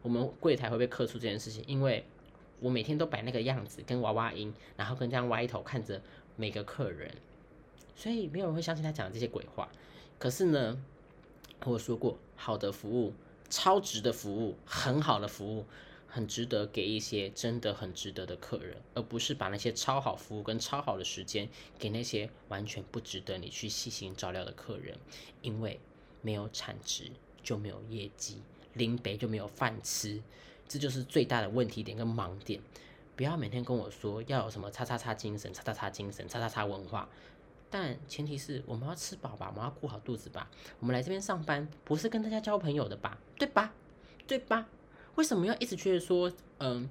[0.00, 2.04] 我们柜台会被客诉这件事情，因为
[2.60, 6.00] 我每天都摆那个样子，跟娃娃音，然后跟这样歪头看着
[6.36, 7.14] 每个客人，
[7.94, 9.68] 所以没有人会相信他讲的这些鬼话。
[10.18, 10.82] 可是呢，
[11.64, 13.12] 我说过，好的服务、
[13.50, 15.66] 超值的服务、很好的服务，
[16.14, 24.96] 很值得给一些真的很值得的客人，而不是把那些超好服务跟超好的时间给那些完全不值得你去细心照料的客人，
[25.42, 25.80] 因为
[26.22, 27.10] 没有产值
[27.42, 28.40] 就没有业绩，
[28.74, 30.22] 零北就没有饭吃。
[30.68, 32.60] 这就是最大的问题点跟盲点，
[33.16, 37.08] 不要每天跟我说要有什么叉叉叉精神、叉叉叉精神、叉叉叉文化，
[37.68, 40.48] 但前提是我们要吃饱吧，我们要顾好肚子吧，
[40.78, 43.74] 我们来这边上班不是跟大家交朋友的吧，对吧？
[44.28, 44.68] 对吧？
[45.16, 46.88] 为什么要一直觉得说，嗯？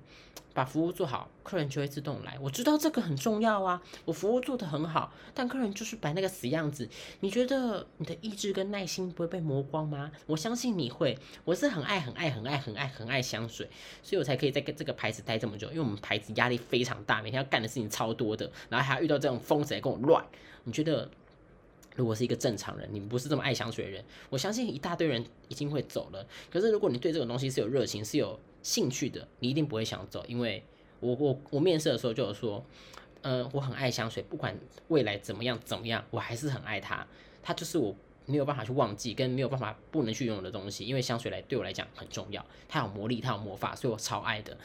[0.55, 2.38] 把服务做好，客人就会自动来。
[2.39, 6.88] 我知道这个很重要啊，我服务做得很好，但客人就是摆那个死样子。
[7.21, 10.12] 你觉得你的意志跟耐心不会被磨光吗？
[10.27, 11.17] 我相信你会。
[11.43, 13.67] 我是很爱、很爱、很爱、很爱、很爱香水，
[14.03, 15.69] 所以我才可以在这个牌子待这么久。
[15.69, 20.23] 因为我们牌子压力非常大，每天要干的事情超多的，然后还要遇到这种疯子来跟我乱。
[20.65, 21.09] 你觉得？
[21.95, 26.25] 如果是一个正常人，你不是这么爱香水的人，我相信一大堆人已经会走了。
[26.51, 30.23] 可是如果你对这种东西是有热情、是有兴趣的，你一定不会想走。
[30.27, 30.63] 因为
[30.99, 32.65] 我我我面试的时候就有说，
[33.21, 37.06] 嗯，我很爱香水，不管未来怎么样怎么样，我还是很爱它。
[37.41, 40.86] 它就是我没有办法去忘记，跟没有办法不能去拥有的东西。
[40.86, 44.58] 因为香水来对我来讲很重要，它有魔力，它有魔法，所以我超爱的。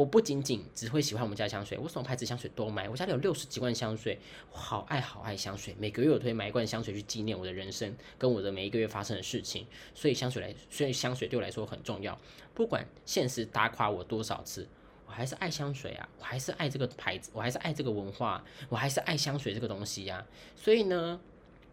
[0.00, 2.88] 我不仅仅只会喜欢我们家香水，我什么牌子香水都买。
[2.88, 4.18] 我家里有六十几罐香水，
[4.50, 5.76] 好爱好爱香水。
[5.78, 9.66] 每个月我都会买一罐香水去纪念我的人生跟我的每一个月发生的事情。
[9.94, 12.18] 所以香水来，所以香水对我来说很重要。
[12.54, 14.66] 不管现实打垮我多少次，
[15.06, 20.26] 我还是爱香水啊，我还是爱这个牌子，我还是爱这个文化，我还是爱香水这个东西呀。
[20.56, 21.20] 所以呢，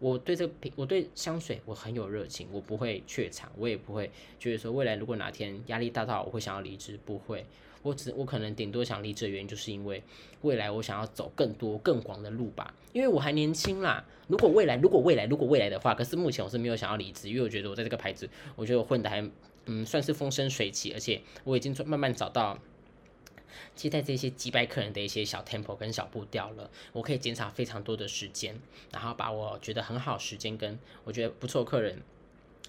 [0.00, 7.46] 我对这个品，我对香水我很有热情，我不会怯场，我也不会觉得说未来如果哪天压力大到我会想要离职，不会。
[7.82, 10.02] 我只我可能顶多想离职的原因，就是因为
[10.42, 14.04] 未来我想要走更多更广的路吧，因为我还年轻啦。
[14.26, 19.26] 如果未来，如果未来，如果未来的话，可是目前我是没有想要离职，因为我觉得我在这个牌子，我觉得我混的还
[19.66, 22.58] 嗯算是风生水起，而且我已经慢慢找到
[23.74, 28.60] 接待这些几百客人的一些小 tempo 跟小步调了，我可以减少非常多的时间，
[28.92, 32.02] 然后把我觉得很好时间跟我觉得不错客人。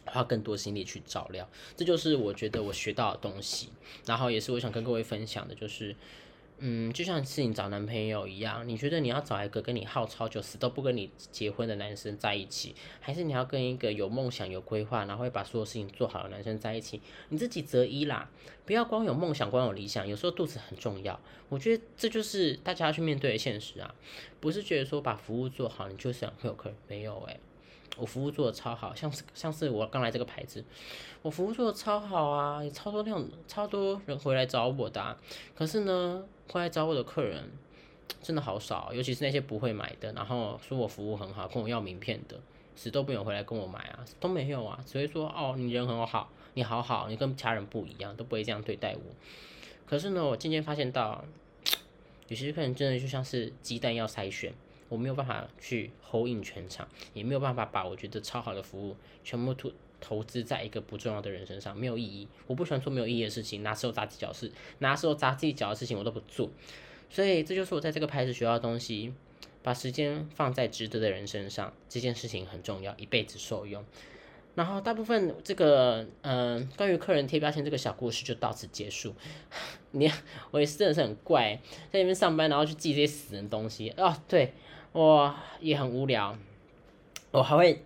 [0.09, 3.69] 花更多心力去照料，这就是我觉得我学到的东西。
[4.05, 5.95] 然后也是我想跟各位分享的，就是，
[6.59, 17.01] 嗯，就像是你找男朋友一样，你觉得你要找一个跟你耗超久、死都不跟你结婚的男生在一起，还是你要跟一个有梦想、有规划，然后会把所有事情做好的男生在一起？
[17.29, 18.29] 你自己择一啦，
[18.65, 21.19] 不要光有梦想、光有理想，有时候肚子很重要。
[21.47, 23.95] 我觉得这就是大家要去面对的现实啊，
[24.39, 27.39] 不是觉得说把服务做好，你就想会有客人，没有诶。
[27.99, 30.63] 我服务做的超好，像是像是我刚来这个牌子，
[31.21, 35.17] 我服务做的超好啊，有超多那种超多人回来找我的，
[35.55, 37.51] 可是呢，回来找我的客人
[38.21, 42.39] 真的好少，尤其是那些不会买的，然后说我服务很好，跟我要名片的，
[42.75, 49.01] 死都不有回来跟我买啊，都没有啊，只会说哦，你人很好，你好好，你跟其他人不一样，都不会这样对待我。
[49.85, 51.25] 可是呢，我渐渐发现到，
[52.29, 54.53] 有些客人真的就像是鸡蛋要筛选。
[54.89, 59.71] 我没有办法去 hold in 全场，也没有办法把我觉得超好的服务全部投
[60.01, 62.27] 投资在一个不重要的人身上，没有意义。
[62.47, 66.49] 我不喜欢做没有意义的事情，拿石头砸自己脚事，拿石头砸自己脚的事情我都不做。
[67.09, 69.13] 所以这就是我在这个牌子学到的东西，
[69.61, 73.83] 把时间放在值得的人身上，这件事情很重要，一辈子受用。
[74.55, 79.13] 然后大部分这个嗯，关于客人贴标签这个小故事就到此结束。
[79.91, 80.11] 你
[80.51, 81.59] 我也是真的是很怪，
[81.91, 84.53] 在那边上班然后去记这些死人东西哦，对。
[84.91, 86.35] 我也很无聊，
[87.31, 87.83] 我还会，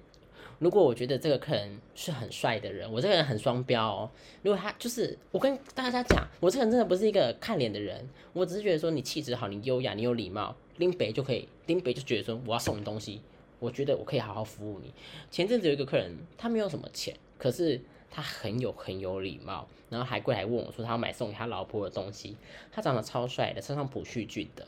[0.59, 4.09] 如果我觉得这个客人是很帅的人，我这个人很双标哦。
[4.41, 13.21] 如果他就是我跟大家讲，我这个人真的不是一个看脸的人，我只是觉得说你气质好，你优雅，你有礼貌，拎北就可以，拎北就觉得说我要送你东西，
[13.59, 14.93] 我觉得我可以好好服务你。
[15.29, 22.37] 前阵子有一个客人，他没有什么钱，可是他很有很有礼貌，然后还过来问我说他要买送给他老婆的东西，
[22.71, 24.65] 他长得超帅的，身上普旭俊的。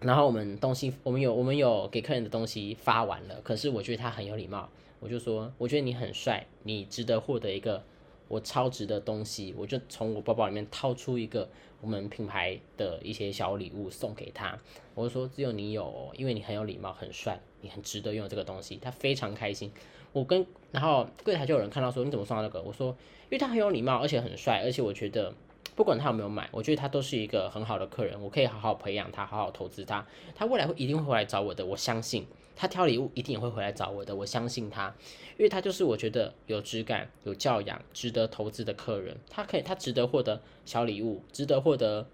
[0.00, 4.68] 然后我们东西，我们有我们有给客人的东西发完了，可是我觉得他很有礼貌，
[5.00, 7.82] 我就说，我觉得你很帅，你值得获得一个
[8.28, 11.48] 我超值的东西，我就从我包包里面掏出一个
[11.80, 14.56] 我们品牌的一些小礼物送给他，
[14.94, 19.72] 我就说只有你有，因为你很有礼貌，很帅，你很值得拥有这个东西，他非常开心。
[20.12, 25.34] 我跟然后柜台就有人看到说你怎么送他那个，我说因为他很有礼貌，而且很帅，而且我觉得。
[25.78, 34.92] 不管他有没有买，我觉得他都是一个很好的客人，我可以好好培养他，好好投资他，他未来会一定会回来找我的，我相信他挑礼物一定也会回来找我的，我相信他，
[35.36, 39.16] 因为他就是我觉得有质感、有教养、值得投资的客人。
[39.30, 42.08] 他可以，他值得获得小礼物，值得获得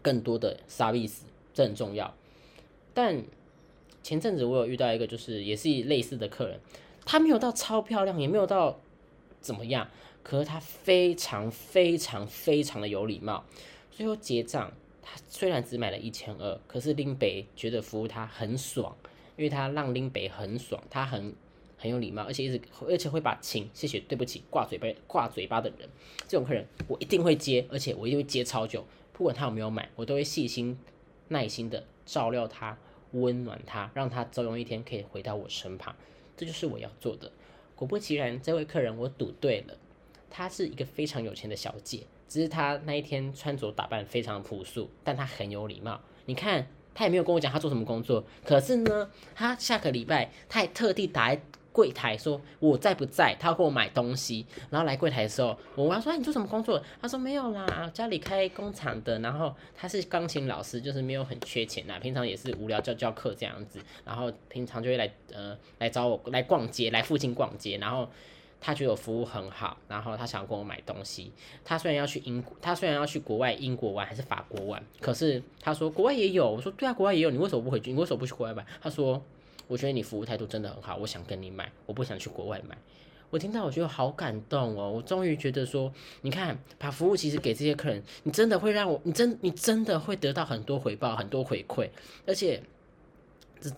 [0.00, 2.14] 更多的 service，这很重要。
[2.94, 3.24] 但
[4.04, 6.60] 前阵子我有遇到一个，就是也是类似的客人，
[7.04, 8.78] 他没有到超漂亮，也没有到
[9.40, 9.88] 怎么样，
[10.24, 13.44] 可是他非常非常非常的有礼貌。
[13.92, 18.96] 最后结账，他虽然只买了一千二，可是林北觉得服务他很爽。
[19.36, 21.34] 因为他让林北很爽，他很
[21.76, 25.88] 很有礼貌，而且一直而且会把请、谢谢、对不起挂嘴巴挂嘴巴的人，
[26.28, 30.78] 这种客人我一定会接，而且我一定会接超久，不管他有没有买，我都会细心、
[31.26, 32.78] 耐心的照料他，
[33.10, 35.96] 温暖他，让他总有一天可以回到我身旁，
[36.36, 37.32] 这就是我要做的。
[37.74, 39.76] 果不其然，这位客人我赌对了，
[40.36, 46.00] 她是一个非常有钱的小姐，只是她那一天穿着打扮非常朴素，但她很有礼貌。
[46.26, 46.66] 你看。
[46.96, 51.36] 她也没有跟我讲她做什么工作，可是呢，她下个礼拜她还特地打
[51.72, 54.46] 柜台说我在不在，她要给我买东西。
[54.70, 56.80] 然后来柜台的时候，我问他说你做什么工作？
[57.02, 59.18] 她说没有啦，家里开工厂的。
[59.18, 63.80] 然后她是钢琴老师，就是没有很缺钱啦，平常也是无聊教教课这样子。
[64.04, 68.08] 然后平常就会来呃来找我来逛街，来附近逛街，然后。
[68.66, 71.30] 他觉得我服务很好，然后他想要跟我买东西。
[71.62, 76.50] 他虽然要去英国，他虽然要去国外英国玩还是法国玩，可是他说国外也有。
[76.50, 77.92] 我说对啊，国外也有，你为什么不回去？
[77.92, 78.64] 你为什么不去国外买？
[78.80, 79.22] 他说
[79.68, 82.74] 我觉得你服务态度真的很好，我想跟你买，我不想去国外买。
[83.28, 91.90] 我听到我觉得好感动哦，我终于觉得说，你看把服务其实给这些客人，你真的会让我，你真你真的会得到很多回报，很多回馈，
[92.26, 92.62] 而且。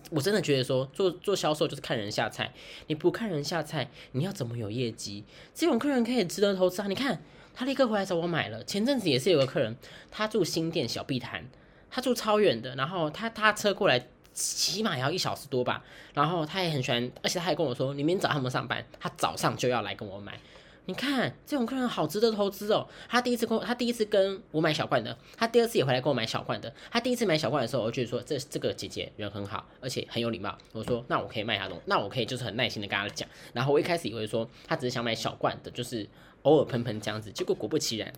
[0.09, 2.53] 我真的觉得说做做销售就是看人下菜，
[2.87, 5.23] 你不看人下菜，你要怎么有业绩？
[5.53, 6.87] 这种客人可以值得投资啊！
[6.87, 7.21] 你看
[7.53, 8.63] 他立刻回来找我买了。
[8.63, 9.75] 前阵子也是有个客人，
[10.11, 11.45] 他住新店小碧潭，
[11.89, 18.85] 他住超远的，然后他他车过来起码要一小时多吧，然后他也很喜欢，而且他还跟我说，你明天早上有没有上班？
[18.99, 20.39] 他早上就要来跟我买。
[20.87, 22.87] 你看这种客人好值得投资哦。
[23.09, 26.73] 他第一次跟他第一次跟我买小罐的，他第二次也回来跟我买小罐的。
[26.89, 30.57] 他第一次买小罐的时候，我就觉得说这这个姐姐人很好，而且很有礼貌。
[30.71, 33.27] 我说那我可以卖他东西，那我可以就是很耐心的跟他讲。
[33.51, 36.07] 然后我一开始以为说他只是想买小罐的，就是
[36.43, 37.29] 偶尔喷喷这样子。
[37.33, 38.13] 结果果不其然，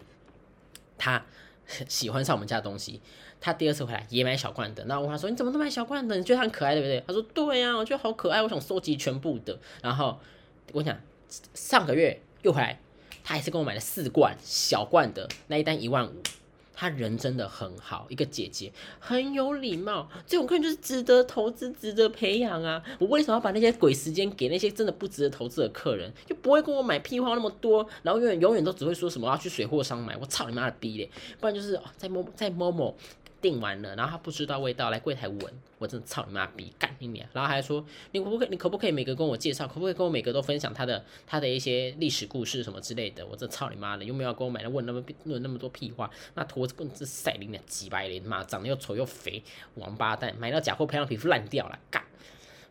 [1.00, 1.26] 他
[1.66, 3.02] 喜欢上我们家的东西。
[3.42, 4.86] 他第二次回来也买小罐的。
[4.86, 6.16] 然后我问他说你怎么都买小罐的？
[6.16, 7.04] 你觉得他很可爱对不对？
[7.08, 9.58] 他说对呀，我觉得好可爱，我想收集全部的。
[9.82, 10.20] 然后
[10.74, 10.96] 我想
[11.56, 12.22] 上个月。
[12.42, 12.80] 又回来，
[13.24, 16.14] 他还是跟我买了四罐小罐的那一单一万五，
[16.74, 22.82] 他人真的很好，一个姐姐很有礼貌，这种客人就是值得投资、值得培养啊！
[23.00, 26.12] 我为什么要把那些鬼时间给那些真的不值得投资的客人？
[26.26, 31.10] 就不会跟我买屁话那么多，然后永远永远都只会说什么要去水货商买，我操你妈的逼嘞！
[31.40, 32.96] 不然就是在某在某某。
[33.42, 35.40] 订完了，然后他不知道味道，来柜台闻，
[35.78, 37.28] 我真的操你妈逼，干你娘！
[37.34, 43.26] 然后还说你可不可以，你可不可以每个跟我介绍，可不可以跟我每个都分享他的他的一些历史故事什么之类的？
[43.26, 49.44] 我真操你妈的，又没有跟我买，问那么问那么多屁话，那坨子更是赛琳的几百零妈，长得又丑又肥，
[49.76, 52.04] 王八蛋，买到假货，培养皮肤烂掉了，干！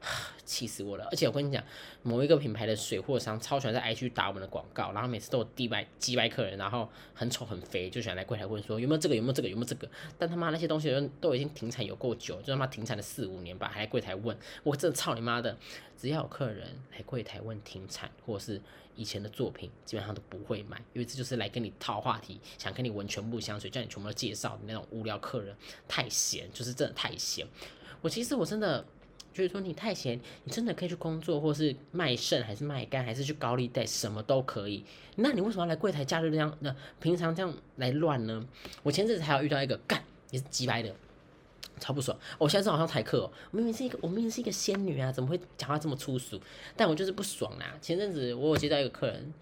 [0.44, 1.06] 气死我了！
[1.10, 1.62] 而且我跟你讲，
[2.02, 9.86] 某一个品牌的水货商超喜欢在 IG 打我们的广告，然后每次都有低百几百客人，然后很丑很肥，就喜欢来柜台问说有没有这个有没有这个有没有这个。
[10.16, 15.54] 但他妈那些东西都都已经停产有够久，就他妈停产了四五年吧，还来柜台问，我真的操你妈的！
[15.98, 18.62] 只要有客人来柜台问停产或者是
[18.96, 25.54] 以前的作品，基本上都不会买，因为这就是来跟你套话题，想跟你闻全部香水，叫你全部都介绍的那种无聊客人，
[25.86, 27.46] 太闲，就是真的太闲。
[28.00, 28.82] 我其实我真的。
[29.38, 34.84] 就是说你太闲，你真的可以去工作，或是卖肾，还是卖肝，还是去高利贷，什么都可以。
[35.14, 36.52] 那你为什么要来柜台假日这样？
[36.58, 38.44] 那平常这样来乱呢？
[38.82, 40.92] 我前阵子还有遇到一个干也是急白的，
[41.78, 42.18] 超不爽。
[42.36, 46.40] 我现在好像台客，明明是一个我明明是一个仙女啊，怎么会讲话这么粗俗？
[46.76, 47.78] 但我就是不爽啊。
[47.80, 49.32] 前阵子我有接到一个客人，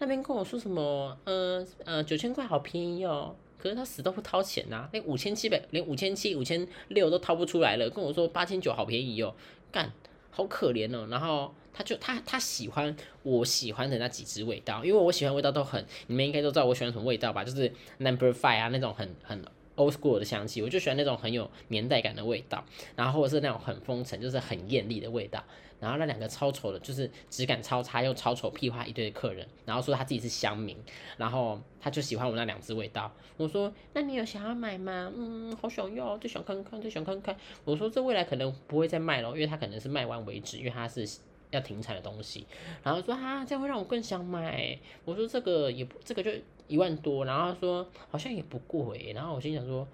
[0.00, 3.36] 那边跟我说什么，呃呃，九千块好便宜哦。
[3.58, 9.34] 可是他死都不掏钱呐，连五千七百，连五千七、五千六都掏不出来了，跟我说八千九好便宜哦，
[9.72, 9.92] 干，
[10.30, 11.06] 好可怜哦。
[11.10, 17.42] 然后他就他他喜欢我喜欢的那几支味道，因为我喜欢味道都很，你们应该都知道我喜欢什么味道吧？
[17.42, 19.44] 就是 Number Five 啊那种很很
[19.76, 22.64] Old School 的香气，我就喜欢那种很有年代感的味道，
[22.94, 25.42] 然后或者是那种很风尘，就是很艳丽的味道。
[25.84, 30.74] 然后那两个超丑的，就是质感超差又超丑屁话一堆的客人，然后说他自己是乡民，
[31.18, 33.12] 然后他就喜欢我那两只味道。
[33.36, 35.12] 我说那你有想要买吗？
[35.14, 37.36] 嗯，好想要，就想看看，就想看看。
[37.66, 41.06] 我说这未来可能不会再卖了，因为他可能是卖完为止，因为他是
[41.50, 42.46] 要停产的东西。
[42.82, 44.78] 然后说啊，这样会让我更想买。
[45.04, 46.30] 我说这个也不，这个就
[46.66, 47.26] 一万多。
[47.26, 49.12] 然后他说好像也不贵。
[49.14, 49.86] 然后我心想说，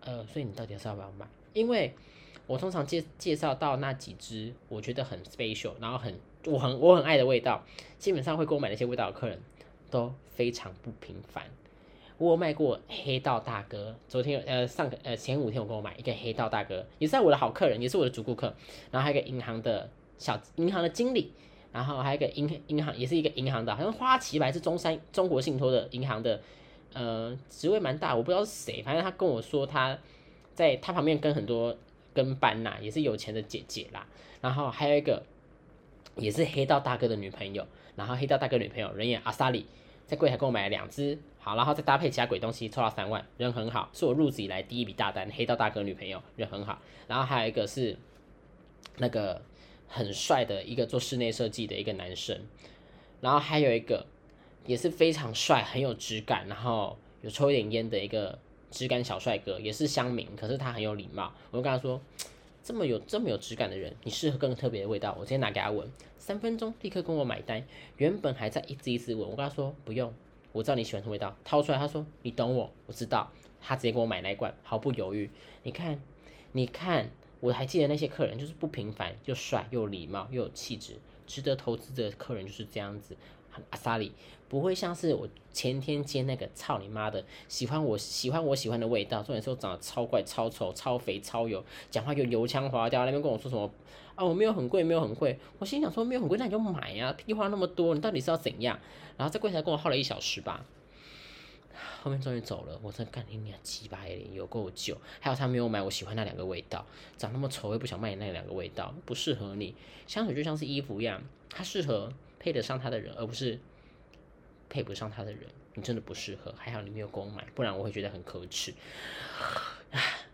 [0.00, 1.26] 呃，所以你到底是要不要买？
[1.54, 1.94] 因为。
[2.48, 7.62] 我通常介介绍到那几支我觉得很 special，然后很我很我很爱的味道，
[7.98, 9.38] 基本上会给我买那些味道的客人
[9.90, 11.44] 都非常不平凡。
[12.16, 18.52] 我有卖过黑道大哥，昨天呃上个呃前五天我跟我买一个黑道大哥，也是我的好客人，也是我的主顾客。
[18.90, 21.30] 然后还有一个银行的小银行的经理，
[21.70, 26.40] 然后还有一个银银行也是一个银行的，好像花旗吧，是中山中国信托的银行的，
[26.92, 29.96] 呃职位蛮大，我不知道是谁，反正他跟我说他
[30.54, 31.76] 在他旁边跟很多
[32.14, 34.06] 跟班呐，也是有钱的姐姐啦。
[34.40, 35.22] 然后还有一个
[36.16, 37.66] 也是黑道大哥的女朋友，
[37.96, 39.66] 然后黑道大哥女朋友人也阿萨里。
[40.06, 45.30] 在柜台给我买了两只，好，然后再搭配其他鬼东西，凑到三万，人很好，是我入职以来第一笔大单。
[45.30, 47.94] 黑道大哥女朋友人很好，然后还有一个是
[48.96, 49.42] 那个
[49.86, 52.40] 很帅的一个做室内设计的一个男生，
[53.20, 54.06] 然后还有一个
[54.64, 58.38] 也是非常帅、很有质感，然后有抽一点烟的一个
[58.70, 61.32] 质感小帅哥，也是乡民，可是他很有礼貌。
[61.50, 62.00] 我就跟他说，
[62.62, 65.90] 这么有这么有质感的人，你适合更特别的味道，我直接拿给他闻。
[66.18, 67.64] 三分钟立刻跟我买单，
[67.96, 70.12] 原本还在一直一直闻，我跟他说不用，
[70.52, 75.30] 我知道你喜欢什么味道，掏出来，他说你懂我，我知道，他直接给我买那一罐，毫不犹豫。
[75.62, 75.98] 你看，
[76.52, 83.16] 你看，我还记得那些客人就是不平凡，又帅又礼貌又有气质，值得投资的客人就是这样子。
[83.70, 84.12] 阿萨里
[84.48, 93.70] 不会像是我前天接那个操你妈的，喜欢我喜欢我喜欢的味道，重点是我长得超怪超丑超肥超油，讲话又油腔滑调，那边跟我说什么
[94.14, 98.78] 啊我没有很贵没有很贵，我心想说没有很贵那你就买呀，屁话那么多，你到底是要怎样？
[99.16, 100.64] 然后在柜台跟我耗了一小时吧，
[102.02, 106.86] 后面终于走了，我真干你娘鸡巴脸有够久，还有他没有买我喜欢那两个味道，
[107.18, 109.74] 长那么丑我也不想卖你那两个味道，不适合你，
[110.06, 112.12] 香水就像是衣服一样，它适合。
[112.38, 113.58] 配得上他的人，而不是
[114.68, 115.42] 配不上他的人，
[115.74, 116.54] 你真的不适合。
[116.56, 118.72] 还好你没有给我买，不然我会觉得很可耻。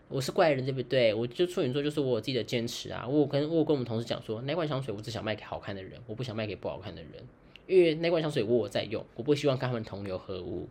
[0.07, 1.13] 我是怪人对不对？
[1.13, 3.07] 我就处女座，就是我有自己的坚持啊。
[3.07, 7.11] 我跟我跟我们同事讲说，那罐香水我只想卖给好看的人，我不想卖给不好看的人。
[7.65, 10.69] 因为那罐香水我在用，我不希望跟他们同流合污。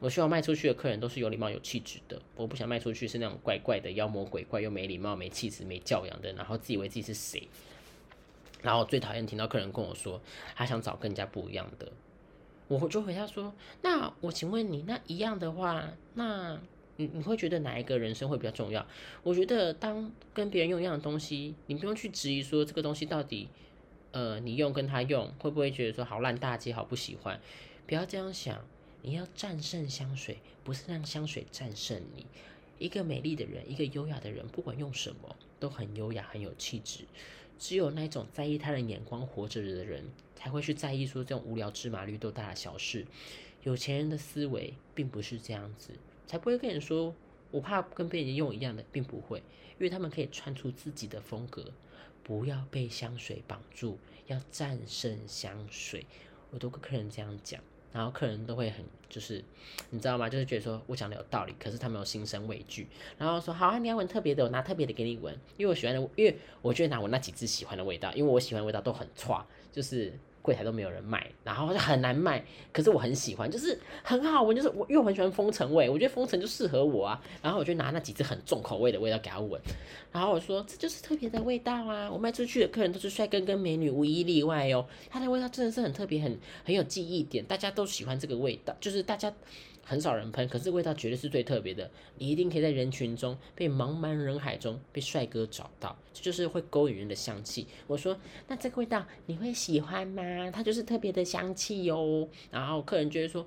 [0.00, 2.20] 我希望卖出去的客人都是有礼貌、有气质的。
[2.34, 7.48] 我不想卖出去是那种怪怪的、妖魔鬼怪又没礼貌、没气质、没教养的，然后自以为自己是谁。
[8.66, 10.20] 然后我最讨厌听到客人跟我说，
[10.56, 11.92] 他想找更加不一样的，
[12.66, 16.60] 我就回答说，那我请问你，那一样的话，那
[16.96, 18.84] 你你会觉得哪一个人生会比较重要？
[19.22, 23.48] 我觉得当跟别人用一样的东西，你不用去质疑说这个东西到底，
[24.10, 27.40] 呃，你用跟他用会不会觉得说好烂大街，好不喜欢？
[27.86, 28.64] 不要这样想，
[29.02, 32.26] 你要战胜香水，不是让香水战胜你。
[32.80, 37.04] 一个美丽的人，一个优雅的人，不管用什么，都很优雅，很有气质。
[37.58, 43.06] 只有那种在意他人眼光活着的人，才会去在意说这种无聊芝麻绿豆大的小事。
[43.62, 45.90] 有钱人的思维并不是这样子，
[46.26, 47.14] 才不会跟你说
[47.50, 51.72] 我怕跟别人用一样的，并不会，因为他们可以穿出自己的风格。
[52.22, 56.04] 不要被香水绑住，要战胜香水。
[56.50, 57.62] 我都跟客人这样讲。
[57.96, 59.42] 然后客人都会很就是，
[59.90, 60.28] 你知道吗？
[60.28, 62.86] 就是觉得说我讲的有道理，可是他没有心生畏惧。
[63.16, 70.12] 然后说好啊，你要闻特别的，我拿特别的给你闻，因为我喜欢的，因为我就拿我那几只喜欢的味道，因为我喜欢的味道都很差，就是。
[70.46, 72.44] 柜台都没有人卖，然后就很难卖。
[72.72, 77.20] 可是我很喜欢，就是很好闻，就是我又很喜欢风尘味，我觉得风尘就适合我啊。
[77.42, 79.60] 然后我就拿那几支很重口味的味道给他闻，
[80.12, 82.08] 然后我说这就是特别的味道啊。
[82.08, 84.86] 我卖出去的客人都是帅哥跟美女，无一例外哦。
[85.10, 89.34] 它的味道真的是很特别，很很有记忆点，大家都喜欢这个味道，就是大家。
[89.88, 91.88] 很少人喷，可是味道绝对是最特别的。
[92.18, 97.68] 你一定可以在人群中被茫茫人海中被帅哥找到，这就是会勾引人的香气。
[97.86, 98.18] 我说，
[98.48, 100.50] 那这个味道你会喜欢吗？
[100.50, 102.28] 它就是特别的香气哟。
[102.50, 103.46] 然后客人就会说，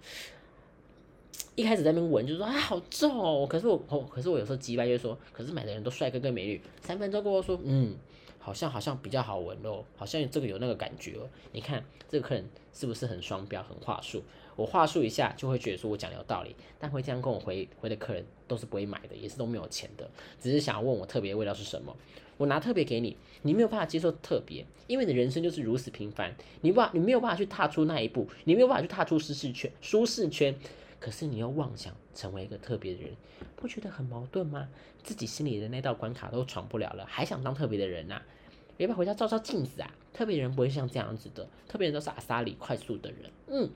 [1.55, 3.45] 一开始在那边闻就说啊好重哦。
[3.45, 3.77] 可是我，
[4.09, 6.61] 可是我有时候急白就说，可是买的人都帅哥跟美女。
[6.81, 7.97] 三分钟过后说，嗯，
[8.39, 11.27] 好像好像比较好闻哦，好像这个有那个感觉哦。
[11.51, 14.23] 你看这个客人是不是很双标、很话术？
[14.59, 21.95] 我话术一下就会觉得说我讲的有道理，但会这样跟我回回的客人都是不会买的，也是都没有钱的，只是想要问我特别味道是什么。
[22.35, 30.53] 我拿特别给你，你没有办法接受特别，因为你的人生就是如此平凡，你不你没有办法去踏出那一步，你没有办法去踏出舒适圈，舒适圈。
[30.99, 33.13] 可是你又妄想成为一个特别的人，
[33.55, 34.67] 不觉得很矛盾吗？
[35.01, 38.21] 自己心里的那道关卡都闯不了了，还想当特别的人呐？
[38.75, 39.89] 要不要回家照照镜子啊？
[40.13, 43.69] 特别人不会像这样子的，特别人都是阿萨里快速的人，嗯。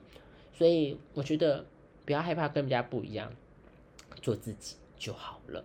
[0.56, 1.66] 所以我觉得
[2.04, 3.32] 不要害怕跟人家不一样，
[4.22, 5.64] 做自己就好了。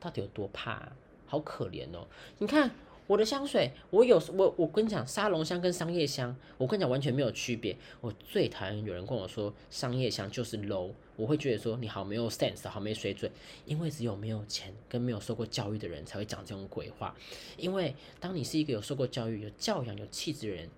[0.00, 0.92] 到底有多怕？
[1.26, 2.06] 好可怜哦！
[2.38, 2.70] 你看
[3.06, 7.76] 我的香水，我有我我跟你讲，沙龙香跟商业香，我跟你讲完全没有区别。
[8.00, 13.30] 我最讨厌有人跟我说商业香就是 low，我会觉得说你好没有 sense，好没水准，
[13.66, 17.14] 因为只有没有钱跟没有受过教育的人才会讲这种鬼话。
[17.58, 20.70] 因为当你是一个有受过教育、有教养、有气质的人，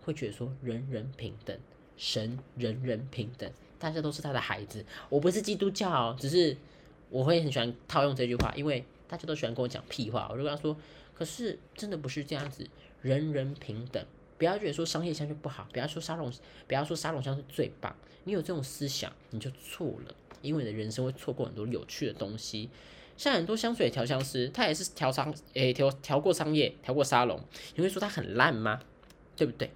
[0.00, 1.58] 会觉得说人人平等，
[1.98, 4.82] 神人人平等，大家都是他的孩子。
[5.10, 6.56] 我不是基督教，只是
[7.10, 10.74] 我会很喜欢套用这句话，因为大家都喜欢跟我讲屁话，我就跟他说。
[11.14, 12.64] 可是真的不是这样子，
[13.02, 14.00] 人人平等，
[14.38, 16.32] 不要觉得说商业香就不好，不要说沙龙，
[16.68, 17.92] 不要说沙龙香是最棒。
[18.22, 22.70] 你有这种思想，你就错了，因为你的人生会错过很多有趣的东西。
[23.16, 27.40] 像很多香水调香师，他也是调商，诶调调过商业，调过沙龙，
[27.74, 28.80] 你会说他很烂吗？
[29.34, 29.72] 对不对？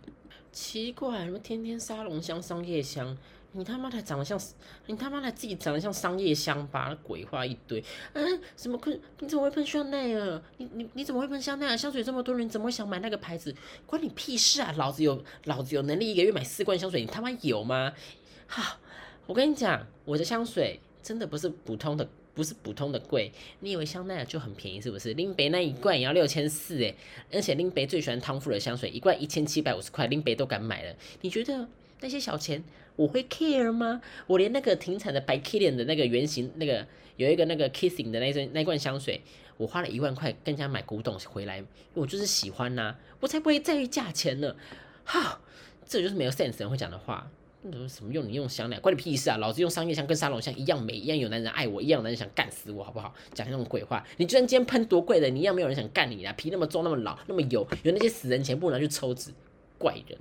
[0.52, 3.16] 奇怪，什么天天沙龙香、商业香？
[3.54, 4.40] 你他妈的长得像，
[4.86, 6.96] 你他妈的自己长得像商业香吧？
[7.02, 7.84] 鬼话一堆。
[8.14, 8.98] 嗯，什么喷？
[9.18, 10.42] 你怎么会喷香奈儿？
[10.56, 11.76] 你你你怎么会喷香奈儿？
[11.76, 13.54] 香水这么多人，怎么会想买那个牌子？
[13.84, 14.72] 关你屁事啊！
[14.78, 17.92] 老子有老子有能力，一个月买四罐香水，你他妈有吗？
[18.46, 18.78] 哈，
[19.26, 23.32] 我跟你讲，我的香水真的不是普通的，不是普通的贵。
[23.60, 25.14] 你以为香奈儿就很便宜是不是？
[25.14, 26.94] 林北那一罐也要六千四诶，
[27.32, 30.94] 而且林北最喜欢汤富的香水，一罐一千七百五十块，林北都敢买了。
[31.20, 31.68] 你觉得
[32.00, 32.62] 那些小钱？
[32.96, 34.02] 我会 care 吗？
[34.26, 39.22] 我连那个停产的白 Kilian 的那个原型，那个有一个那个 Kissing 的那那罐香水，
[39.56, 41.64] 我花了一万块跟人家买古董回来，
[41.94, 44.54] 我就是喜欢呐，我才不会在意价钱呢。
[45.04, 45.40] 哈，
[45.86, 47.30] 这就是没有 sense 人会讲的话。
[47.88, 49.36] 什么用你用香奈关你屁事啊！
[49.36, 53.14] 老子用商业香跟沙龙香一样美，一样有男人爱我，一样男人想干死我，好不好？
[53.34, 56.32] 讲那种鬼话，你就算今天喷多贵的，你一样没有人想干你啊！
[56.32, 59.30] 皮那么重，那么老，那么油，有那些死人钱不拿去抽纸，
[59.78, 60.18] 怪人。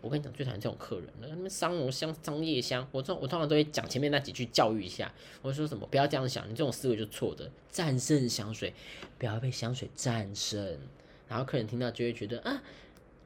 [0.00, 1.28] 我跟你讲，最讨厌这种客人了。
[1.28, 5.12] 他们商龙香、商业香，我通我通常都会讲前面那几句教育一下。
[5.42, 5.86] 我说什么？
[5.90, 7.50] 不要这样想，你这种思维就错的。
[7.70, 8.72] 战胜香水，
[9.18, 10.78] 不要被香水战胜。
[11.28, 12.62] 然后客人听到就会觉得啊。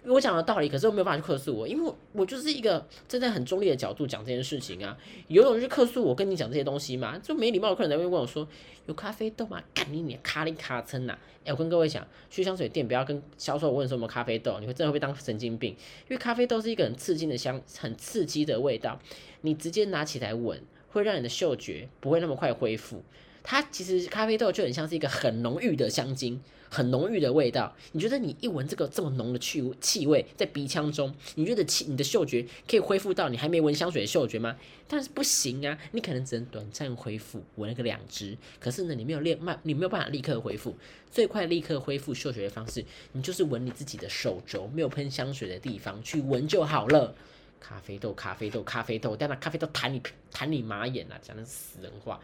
[0.07, 4.96] 我讲的道理，可是我没有办法去克诉我，因为我就是一个站在很中立的角度讲这件事情啊。
[5.26, 8.46] 有种去克诉我跟你讲这些东西嘛，就没礼貌的客人才会问我说
[8.86, 11.18] ：“有咖啡豆吗？”干你你卡里卡称呐！
[11.44, 15.72] 哎，我跟各位讲，去香水店不要跟销售问什么咖啡豆，你会真的会被当神经病。
[15.72, 18.98] 因为咖啡豆是一个很刺激的香，很刺激的味道，
[19.40, 23.02] 你直接拿起来闻，会让你的嗅觉不会那么快恢复。
[23.47, 26.42] 它其实咖啡豆就很像是一个很浓郁的香精。
[26.68, 34.57] 很浓郁的味道，你觉得你一闻这个这么浓的气气味在鼻腔中，你觉得气你的嗅觉可以恢复到你还没闻香水的嗅觉吗？
[34.88, 40.76] 但是不行啊，你可能只能短暂恢复，闻了个两支，可是呢，你没有练慢，你没有办法立刻恢复。
[41.09, 47.14] 最快立刻恢复嗅觉的方式，你就是闻你自己的手肘，没有喷香水的地方去闻就好了。
[47.61, 52.20] 咖啡豆，咖啡豆，咖啡豆，但那咖啡豆弹你弹你马眼啊，讲的死人话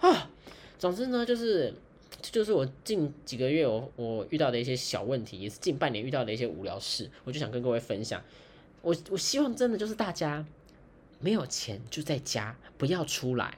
[0.00, 0.30] 啊！
[0.78, 1.74] 总之呢，就是。
[2.20, 8.20] 这就是我近几个月我我遇到的一些小问题，也是近半年遇到的一些无聊事，我就想跟各位分享。
[8.82, 10.44] 我我希望真的就是大家
[11.20, 13.56] 没有钱就在家不要出来，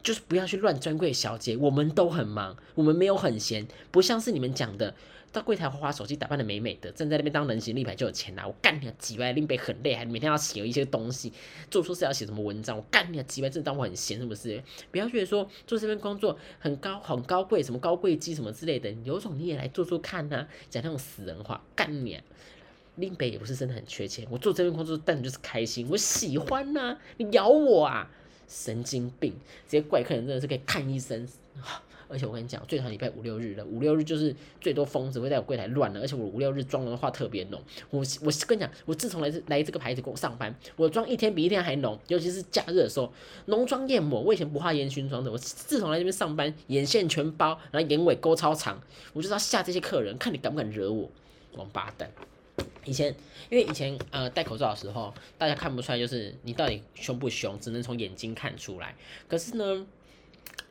[0.00, 4.94] 就是不要去乱专柜小姐，我们都很忙，我们没有很闲，不像是你们讲的。
[5.32, 8.46] 到柜台花花手机，打扮的美美的，站在那边当人形立牌就有钱拿。
[8.46, 8.94] 我干你啊！
[8.98, 11.32] 几百拎杯很累，还每天要写一些东西，
[11.70, 12.76] 做错事要写什么文章？
[12.76, 13.22] 我干你啊！
[13.24, 14.62] 几百真的当我很闲是不是？
[14.90, 20.46] 不要觉得说做这份工作很高很高贵，什么高贵机什么之类的，有种你也来做做看呐！
[20.70, 22.18] 讲那种死人话，干你！
[22.96, 26.96] 拎杯也不是真的很缺钱，我做这份工作但就是开心，我喜欢呐！
[27.18, 28.10] 你咬我啊！
[28.48, 29.34] 神经病！
[29.68, 31.28] 这些怪客人真的是可以看医生。
[32.08, 33.64] 而且我跟你讲，最讨厌礼拜五六日了。
[33.66, 36.00] 五六日就是最多疯子会在我柜台乱了。
[36.00, 37.62] 而且我五六日妆容的话特别浓。
[37.90, 41.98] 我我跟你讲，我自从来这来这个牌子给我上班，我妆一天比一天还浓。
[42.08, 43.12] 尤其是假日的时候，
[43.46, 44.20] 浓妆艳抹。
[44.22, 48.80] 我以前不画烟熏妆的，我自从来这边上班，眼线全包，然后眼尾勾超长，
[49.12, 51.10] 我就要吓这些客人，看你敢不敢惹我，
[51.56, 52.10] 王八蛋。
[52.86, 53.14] 以前
[53.50, 58.94] 因为以前呃戴口罩的时候，大家看不出来就是你到底凶不凶，只能从眼睛看出来。
[59.28, 59.86] 可是呢。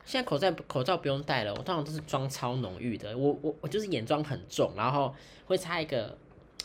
[0.08, 3.14] 现在口罩口罩不用戴了，我通常都是妆超浓郁的。
[3.18, 6.16] 我我我就是眼妆很重，然后会擦一个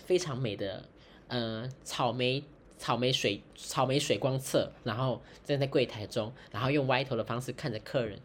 [0.06, 0.88] 非常美的
[1.28, 2.42] 呃草莓
[2.78, 8.18] 草莓水草莓水光侧，然后站在柜台中，然后用歪头的方式看着客人。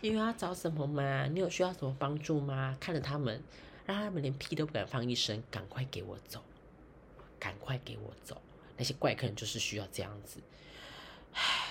[0.00, 1.26] 你有要找什么吗？
[1.26, 2.74] 你有需要什么帮助吗？
[2.80, 3.44] 看着他们，
[3.84, 6.42] 让他们连屁都不敢放一声，赶快给我走，
[7.38, 8.40] 赶快给我走。
[8.78, 10.40] 那些怪客人就是需要这样子。
[11.34, 11.68] 唉。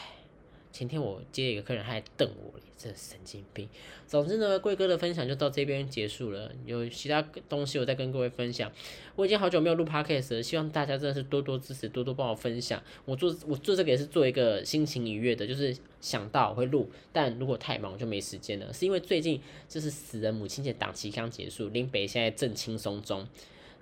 [0.82, 3.70] 前天我接一个客人，他还瞪我，这神经病。
[4.08, 6.52] 总之呢，贵哥的分享就到这边结束了。
[6.66, 8.72] 有其他东西我再跟各位分享。
[9.16, 12.82] 我已经好久没有录 podcast 了，希望大家真的是多多支持，多多帮我分享。
[13.06, 18.74] 我做我做这个也是做一个心情愉悦的，就是想到我会录，但如果太忙就没时间了。
[18.74, 23.28] 是因为最近就是死人母亲节档期刚结束，林北现在正轻松中。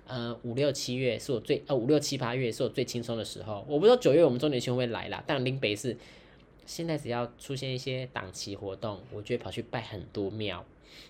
[0.06, 3.64] 呃，五六七月是我最呃五六七八月是我最轻松的时候。
[3.66, 5.96] 我不知道九月我们周年庆会来啦，但林北是
[6.70, 10.64] 现在只要出现一些档期活动，我就会跑去拜很多庙，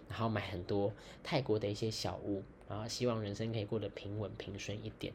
[0.09, 0.91] 然后买很多
[1.23, 5.13] 泰国的一些小物，然后希望人生可以过得平稳平顺一点。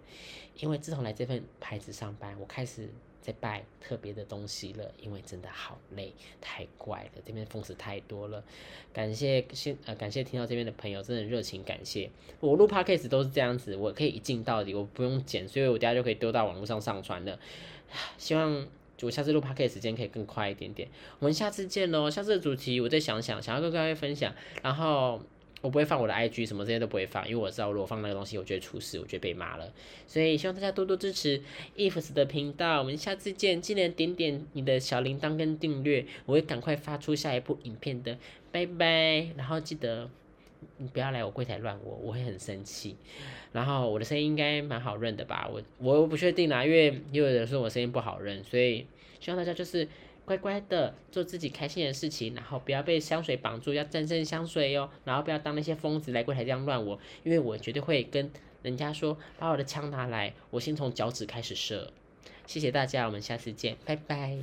[0.59, 2.89] 因为自从来这份牌子上班，我开始。
[3.25, 8.43] 在拜特别的东西了，因为真的好累，太怪了，这边风词太多了。
[8.93, 12.07] 感谢先呃，感谢听到这边的朋友，真的热情感谢。
[12.39, 17.39] 我录 podcast 都是这样子，我可以一镜到底，我不用剪，所以我等下就可以丢到网络上上传了。
[18.19, 18.67] 希望
[18.97, 20.87] 就我下次录 podcast 时间可以更快一点点。
[21.19, 25.21] 我们下次见喽，下次的主题我再想想，想要跟各位分享，然后。
[25.61, 29.73] 我不会放我的 IG 什么这些都不会放，因为我知道如果放那个东西，我就会出事，我就被骂了。
[30.05, 31.41] 所以希望大家多多支持
[31.75, 38.15] Ifs 的频道，我们下次见，记得点点你的小铃铛跟订阅，我会赶快发出下一部影片的，
[38.51, 39.29] 拜拜。
[39.35, 40.07] 然后记得
[40.77, 42.95] 你不要来我柜台乱我，我会很生气。
[43.51, 45.49] 然后我的声音应该蛮好认的吧？
[45.49, 48.87] 我我不确定啦，因为也有人说我声音不好认，所以
[49.19, 49.87] 希望大家就是。
[50.25, 54.89] 乖乖的做自己开心的事情，然后不要被香水绑住，要战胜香水哟。
[55.03, 58.31] 然后不要当那些疯子来柜台这样乱我，因为我绝对会跟
[58.63, 61.93] 人家说，把我的枪拿来，我先从脚趾开始射。
[62.47, 64.33] 谢谢大家，我们下次见，拜拜。